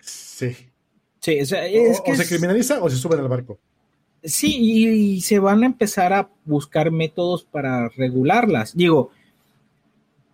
[0.00, 0.56] sí.
[1.20, 3.58] Sí, o, sea, es que se criminaliza o se suben al barco.
[4.22, 8.76] Sí, y, se van a empezar a buscar métodos para regularlas.
[8.76, 9.10] Digo,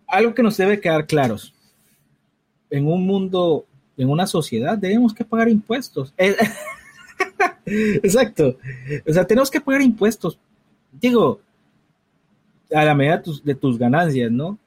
[0.05, 1.53] algo que nos debe quedar claros.
[2.69, 3.65] En un mundo,
[3.95, 6.13] en una sociedad, debemos que pagar impuestos.
[7.65, 8.57] Exacto.
[9.07, 10.39] O sea, tenemos que pagar impuestos.
[10.91, 11.39] Digo,
[12.73, 14.57] a la medida de tus, ganancias, ¿no?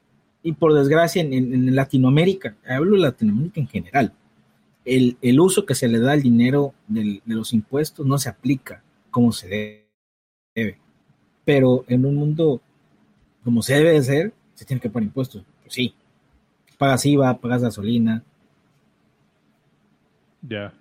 [0.43, 4.13] Y por desgracia, en, Latinoamérica, hablo de Latinoamérica en general,
[4.85, 9.33] el, uso que se le da al dinero de los impuestos no se aplica como
[9.33, 9.87] se
[10.55, 10.79] debe.
[11.45, 12.61] Pero en un mundo
[13.45, 15.45] como se debe de ser, se tiene que poner impuestos.
[15.63, 15.95] Pues sí.
[16.79, 18.25] Pagas IVA, pagas gasolina.
[20.43, 20.73] Ya.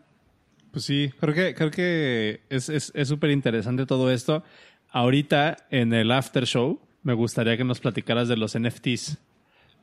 [0.71, 4.43] Pues sí, creo que, creo que es súper interesante todo esto.
[4.89, 9.17] Ahorita en el after show me gustaría que nos platicaras de los NFTs,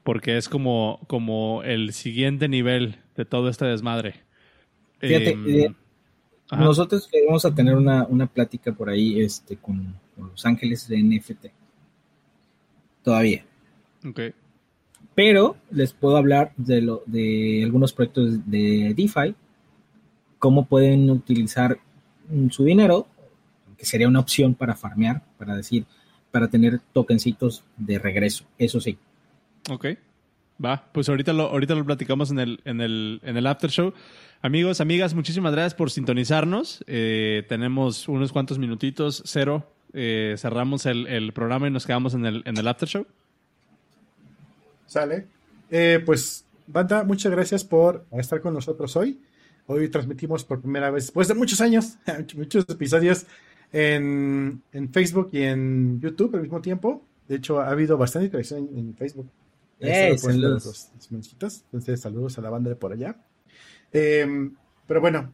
[0.03, 4.14] porque es como, como el siguiente nivel de todo este desmadre.
[4.99, 5.75] Fíjate, em, eh,
[6.59, 11.47] nosotros vamos a tener una, plática por ahí este, con, con Los Ángeles de NFT.
[13.03, 13.45] Todavía.
[15.14, 19.35] Pero les puedo hablar de, lo, de algunos proyectos de DeFi,
[20.39, 21.79] cómo pueden utilizar
[22.51, 23.07] su dinero,
[23.77, 25.87] que sería una opción para farmear, para decir,
[26.31, 28.99] para tener tokencitos de regreso, eso sí.
[29.68, 29.87] Ok,
[30.64, 33.93] va, pues ahorita lo, ahorita lo platicamos en el, en el, en el after show.
[34.43, 36.83] Amigos, amigas, muchísimas gracias por sintonizarnos.
[36.87, 39.66] Eh, tenemos unos cuantos minutitos, cero.
[39.93, 43.07] Eh, cerramos el, el, programa y nos quedamos en el, en el after show.
[44.87, 45.26] Sale.
[45.70, 49.20] Eh, pues, banda, muchas gracias por estar con nosotros hoy.
[49.66, 51.97] Hoy transmitimos por primera vez, después de muchos años,
[52.35, 53.26] muchos episodios
[53.73, 54.62] en,
[54.93, 57.05] Facebook y en YouTube al mismo tiempo.
[57.29, 59.29] De hecho, ha habido bastante interacción en, Facebook.
[60.18, 60.91] saludos.
[61.11, 63.16] Entonces, saludos a la banda de por allá.
[63.93, 64.55] Em,
[64.87, 65.33] pero bueno,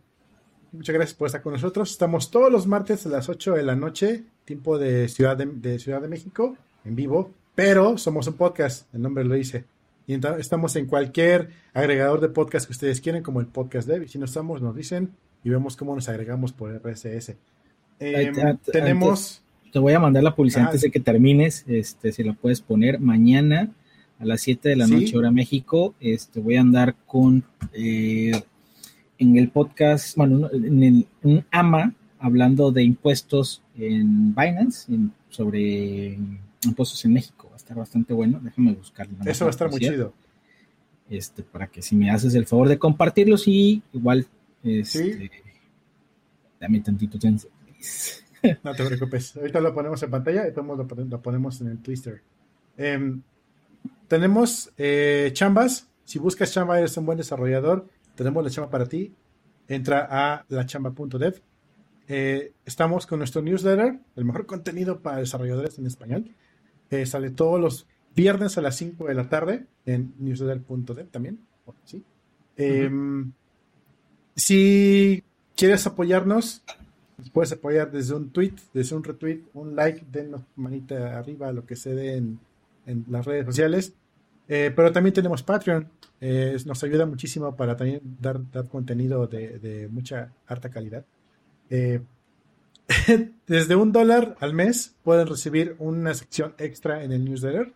[0.73, 1.91] muchas gracias por estar con nosotros.
[1.91, 6.03] Estamos todos los martes a las 8 de la noche, tiempo de Ciudad de Ciudad
[6.03, 9.65] de México, en vivo pero somos un podcast, el nombre lo dice.
[10.07, 14.03] Y estamos en cualquier agregador de podcast que ustedes quieran, como el podcast Dev.
[14.03, 17.35] Y si no estamos, nos dicen y vemos cómo nos agregamos por RSS.
[17.99, 19.43] Em, tenemos.
[19.73, 21.65] Te voy a mandar la publicidad ah, antes de que termines.
[21.67, 23.71] Este, si la puedes poner mañana
[24.19, 25.95] a las 7 de la noche, hora México.
[26.01, 28.41] Este, voy a andar con eh,
[29.19, 34.91] en el podcast, bueno, en un AMA, hablando de impuestos en Binance,
[35.29, 36.19] sobre
[36.65, 38.41] impuestos en México estar bastante bueno.
[38.43, 39.17] Déjame buscarlo.
[39.25, 40.15] Eso va a estar muy chido.
[41.11, 44.27] Este, para que si me haces el favor de compartirlos y igual,
[44.63, 45.31] este,
[46.61, 47.49] dame tantito chance.
[48.63, 49.37] No te preocupes.
[49.37, 52.23] Ahorita lo ponemos en pantalla y lo, ponemos en el Twitter.
[52.77, 53.23] Em,
[54.07, 55.89] tenemos eh, chambas.
[56.05, 57.89] Si buscas chamba, eres un buen desarrollador.
[58.15, 59.13] Tenemos la chamba para ti.
[59.67, 61.43] Entra a lachamba.dev.
[62.09, 66.31] Eh, estamos con nuestro newsletter, el mejor contenido para desarrolladores en español.
[66.91, 71.41] Eh, sale todos los viernes a las 5 de la tarde en newsletter.dev también.
[71.85, 72.05] ¿sí?
[72.57, 73.33] Em,
[74.37, 75.25] si
[75.57, 76.63] quieres apoyarnos,
[77.33, 81.77] puedes apoyar desde un tweet, desde un retweet, un like, denos manita arriba, lo que
[81.77, 82.39] se dé en,
[83.09, 83.95] las redes sociales.
[84.49, 85.89] Eh, pero también tenemos Patreon.
[86.21, 91.05] Eh, nos ayuda muchísimo para también dar, dar contenido de, mucha harta calidad.
[91.69, 92.01] Eh,
[93.47, 97.73] desde un dólar al mes pueden recibir una sección extra en el newsletter.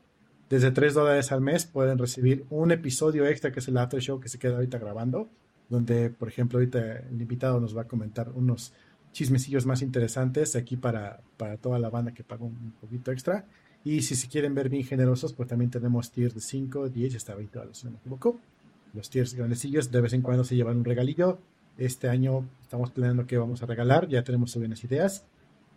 [0.49, 4.21] Desde tres dólares al mes pueden recibir un episodio extra que es el after show
[4.21, 5.29] que se queda ahorita grabando.
[5.69, 8.73] Donde, por ejemplo, ahorita el invitado nos va a comentar unos
[9.13, 13.45] chismecillos más interesantes aquí para, para toda la banda que paga un poquito extra.
[13.85, 17.35] Y si se quieren ver bien generosos, pues también tenemos tiers de 5, 10 hasta
[17.35, 18.39] 20 dólares, si no me equivoco.
[18.93, 21.39] Los tiers grandecillos de vez en cuando se llevan un regalillo.
[21.79, 25.25] Este año estamos planeando que vamos a regalar, ya tenemos buenas ideas.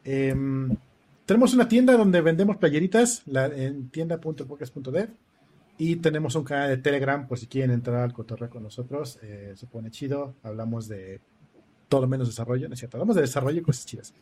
[0.04, 0.76] Em,
[1.26, 5.10] tenemos una tienda donde vendemos playeritas la, en tienda.podcast.dev
[5.78, 9.20] y tenemos un canal de Telegram por si quieren entrar al cotorreo con nosotros.
[9.22, 11.22] Eh, se pone chido, hablamos de
[11.94, 12.98] todo menos desarrollo, ¿no es cierto?
[12.98, 14.16] Hablamos de desarrollo y cosas chidas.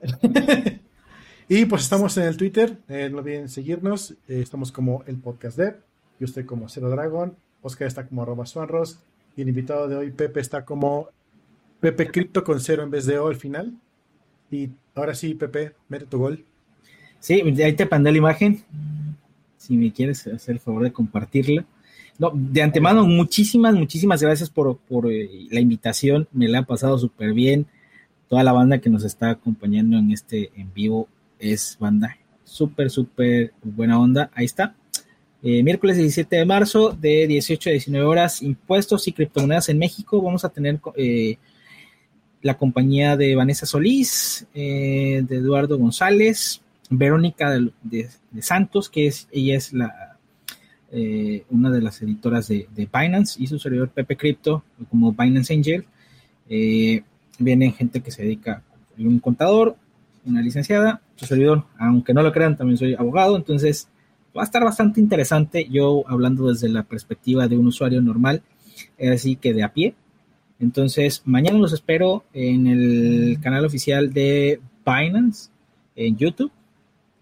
[1.50, 5.58] y pues estamos en el Twitter, eh, no olviden seguirnos, eh, estamos como el podcast
[5.58, 5.76] dev,
[6.18, 9.00] yo estoy como Cero Dragon, Oscar está como arroba suanros,
[9.36, 11.10] y el invitado de hoy, Pepe, está como
[11.80, 13.74] Pepe Cripto con cero en vez de O al final.
[14.50, 16.46] Y ahora sí, Pepe, mete tu gol.
[17.18, 18.64] Sí, ahí te mandé la imagen.
[19.58, 21.66] Si me quieres hacer el favor de compartirla.
[22.20, 24.78] No, de antemano, muchísimas, muchísimas gracias por,
[25.10, 26.28] eh, la invitación.
[26.32, 27.66] Me la ha pasado súper bien.
[28.28, 31.08] Toda la banda que nos está acompañando en este en vivo
[31.38, 34.30] es banda súper, súper buena onda.
[34.34, 34.74] Ahí está.
[35.42, 40.20] Eh, miércoles 17 de marzo, de 18 a 19 horas, impuestos y criptomonedas en México.
[40.20, 41.38] Vamos a tener eh,
[42.42, 46.60] la compañía de Vanessa Solís, de Eduardo González,
[46.90, 48.10] Verónica de,
[48.42, 50.09] Santos, que es, ella es la
[50.92, 55.84] eh, una de las editoras de, Binance y su servidor Pepe Crypto, como Binance Angel.
[56.48, 57.02] Eh,
[57.38, 58.62] viene gente que se dedica,
[58.98, 59.76] un contador,
[60.26, 63.88] una licenciada, su servidor, aunque no lo crean, también soy abogado, entonces
[64.36, 68.42] va a estar bastante interesante yo hablando desde la perspectiva de un usuario normal,
[69.12, 69.94] así que de a pie.
[70.58, 75.50] Entonces, mañana los espero en el canal oficial de Binance
[75.96, 76.52] en YouTube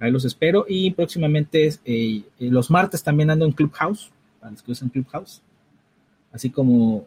[0.00, 0.64] Ahí los espero.
[0.68, 5.42] Y próximamente, eh, eh, los martes también ando en Clubhouse, para los que usan Clubhouse.
[6.32, 7.06] Así como,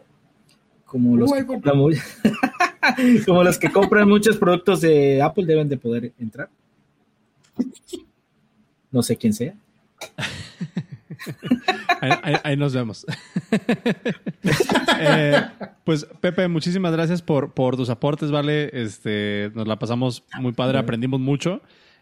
[0.86, 1.78] como los, que compran,
[3.26, 6.50] como los que compran muchos productos de Apple deben de poder entrar.
[8.92, 9.56] No sé quién sea.
[12.44, 13.06] ahí, nos vemos.
[15.04, 15.42] Eh,
[15.84, 18.70] pues Pepe, muchísimas gracias por, por tus aportes, ¿vale?
[18.72, 21.60] Este, nos la pasamos muy padre, aprendimos mucho.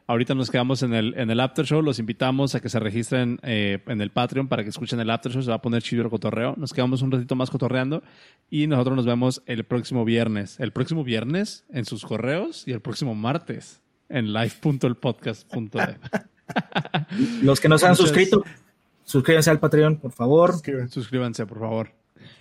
[0.09, 1.83] Ahorita nos quedamos en el, en el After Show.
[1.83, 5.31] Los invitamos a que se registren eh, en el Patreon para que escuchen el After
[5.31, 5.43] Show.
[5.43, 6.55] Se va a poner chido el cotorreo.
[6.57, 8.01] Nos quedamos un ratito más cotorreando
[8.49, 10.59] y nosotros nos vemos el próximo viernes.
[10.59, 15.97] El próximo viernes en sus correos y el próximo martes en live.elpodcast.dev.
[17.43, 18.43] Los que no se han suscrito,
[19.03, 20.55] suscríbanse al Patreon, por favor.
[20.89, 21.91] Suscríbanse, por favor.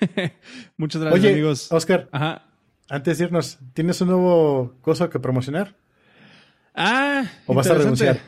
[0.78, 1.70] Muchas gracias, Oye, amigos.
[1.70, 2.46] Oscar, Ajá.
[2.88, 5.76] antes de irnos, ¿tienes un nuevo cosa que promocionar?
[6.80, 8.20] Ah, ¿O vas a renunciar?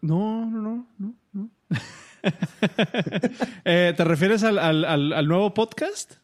[0.00, 1.14] No, no, no, no.
[1.32, 1.50] no.
[3.64, 6.14] Eh, ¿Te refieres al, al, nuevo podcast?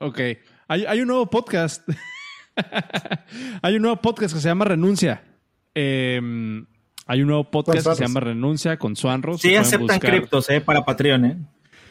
[0.00, 0.20] Ok.
[0.68, 1.86] Hay, un nuevo podcast.
[3.62, 5.22] hay un nuevo podcast que se llama Renuncia.
[5.74, 6.66] Em,
[7.06, 9.40] hay un nuevo podcast que se llama Renuncia con Swanros.
[9.42, 10.60] Sí, aceptan criptos, ¿eh?
[10.62, 11.36] Para Patreon, ¿eh?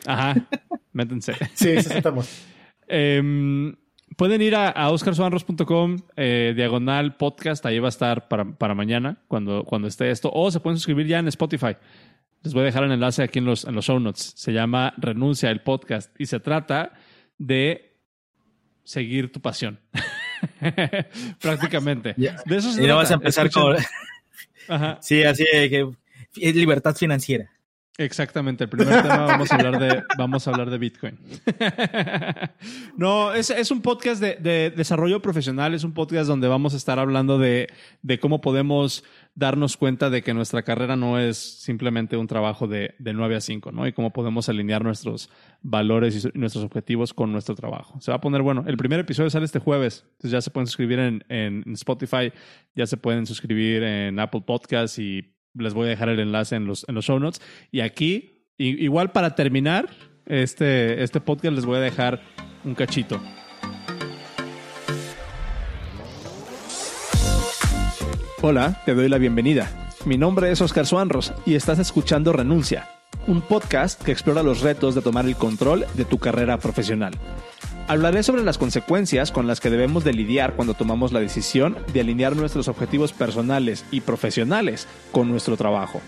[0.05, 0.35] Ajá.
[0.93, 1.33] Métense.
[1.53, 2.43] sí, aceptamos.
[2.87, 3.75] eh,
[4.15, 9.65] Pueden ir a, a oscarswanros.com, eh, diagonal podcast, ahí va a estar para, mañana, cuando,
[9.65, 10.31] cuando esté esto.
[10.33, 11.75] O se pueden suscribir ya en Spotify.
[12.43, 14.33] Les voy a dejar el enlace aquí en los, en los show notes.
[14.35, 16.93] Se llama Renuncia el podcast y se trata
[17.37, 17.97] de
[18.83, 19.79] seguir tu pasión.
[21.41, 22.13] Prácticamente.
[22.17, 23.75] De eso y no vas a empezar con.
[25.01, 25.89] Sí, así que
[26.37, 27.51] es libertad financiera.
[27.97, 31.17] Exactamente, el primer tema vamos a hablar de, vamos a hablar de Bitcoin.
[32.97, 36.77] no, es, es un podcast de, de, desarrollo profesional, es un podcast donde vamos a
[36.77, 37.67] estar hablando de,
[38.01, 42.95] de, cómo podemos darnos cuenta de que nuestra carrera no es simplemente un trabajo de,
[42.99, 43.87] de 9 a 5, ¿no?
[43.87, 45.29] Y cómo podemos alinear nuestros
[45.61, 48.01] valores y nuestros objetivos con nuestro trabajo.
[48.01, 48.65] Se va a poner bueno.
[48.67, 52.33] El primer episodio sale este jueves, entonces ya se pueden suscribir en, en Spotify,
[52.75, 56.65] ya se pueden suscribir en Apple Podcasts y les voy a dejar el enlace en
[56.65, 57.41] los, en los show notes.
[57.71, 59.89] Y aquí, igual para terminar
[60.25, 62.21] este, este podcast, les voy a dejar
[62.63, 63.21] un cachito.
[68.41, 69.71] Hola, te doy la bienvenida.
[70.05, 72.87] Mi nombre es Oscar Suanros y estás escuchando Renuncia,
[73.25, 77.13] un podcast que explora los retos de tomar el control de tu carrera profesional.
[77.87, 82.01] Hablaré sobre las consecuencias con las que debemos de lidiar cuando tomamos la decisión de
[82.01, 86.01] alinear nuestros objetivos personales y profesionales con nuestro trabajo.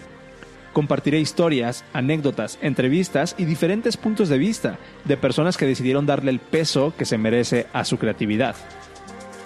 [0.73, 6.39] Compartiré historias, anécdotas, entrevistas y diferentes puntos de vista de personas que decidieron darle el
[6.39, 8.55] peso que se merece a su creatividad.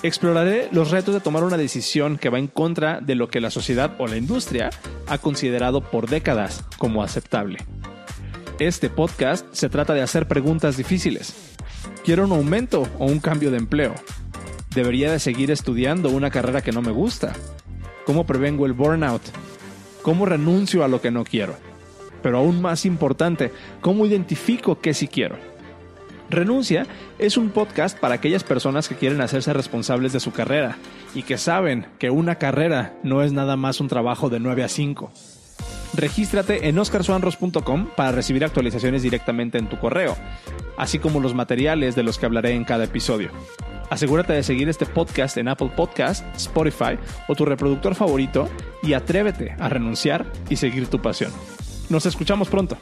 [0.01, 3.51] Exploraré los retos de tomar una decisión que va en contra de lo que la
[3.51, 4.69] sociedad o la industria
[5.07, 7.57] ha considerado por décadas como aceptable.
[8.57, 11.51] Este podcast se trata de hacer preguntas difíciles.
[12.03, 13.93] ¿Quiero un aumento o un cambio de empleo?
[14.73, 17.33] ¿Debería de seguir estudiando una carrera que no me gusta?
[18.05, 19.21] ¿Cómo prevengo el burnout?
[20.01, 21.55] ¿Cómo renuncio a lo que no quiero?
[22.23, 25.37] Pero aún más importante, ¿cómo identifico qué sí quiero?
[26.31, 26.87] Renuncia
[27.19, 30.77] es un podcast para aquellas personas que quieren hacerse responsables de su carrera
[31.13, 34.69] y que saben que una carrera no es nada más un trabajo de 9 a
[34.69, 35.11] 5.
[35.93, 40.15] Regístrate en oscarsuanros.com para recibir actualizaciones directamente en tu correo,
[40.77, 43.31] así como los materiales de los que hablaré en cada episodio.
[43.89, 48.47] Asegúrate de seguir este podcast en Apple Podcast, Spotify o tu reproductor favorito
[48.81, 51.31] y atrévete a renunciar y seguir tu pasión.
[51.89, 52.77] Nos escuchamos pronto.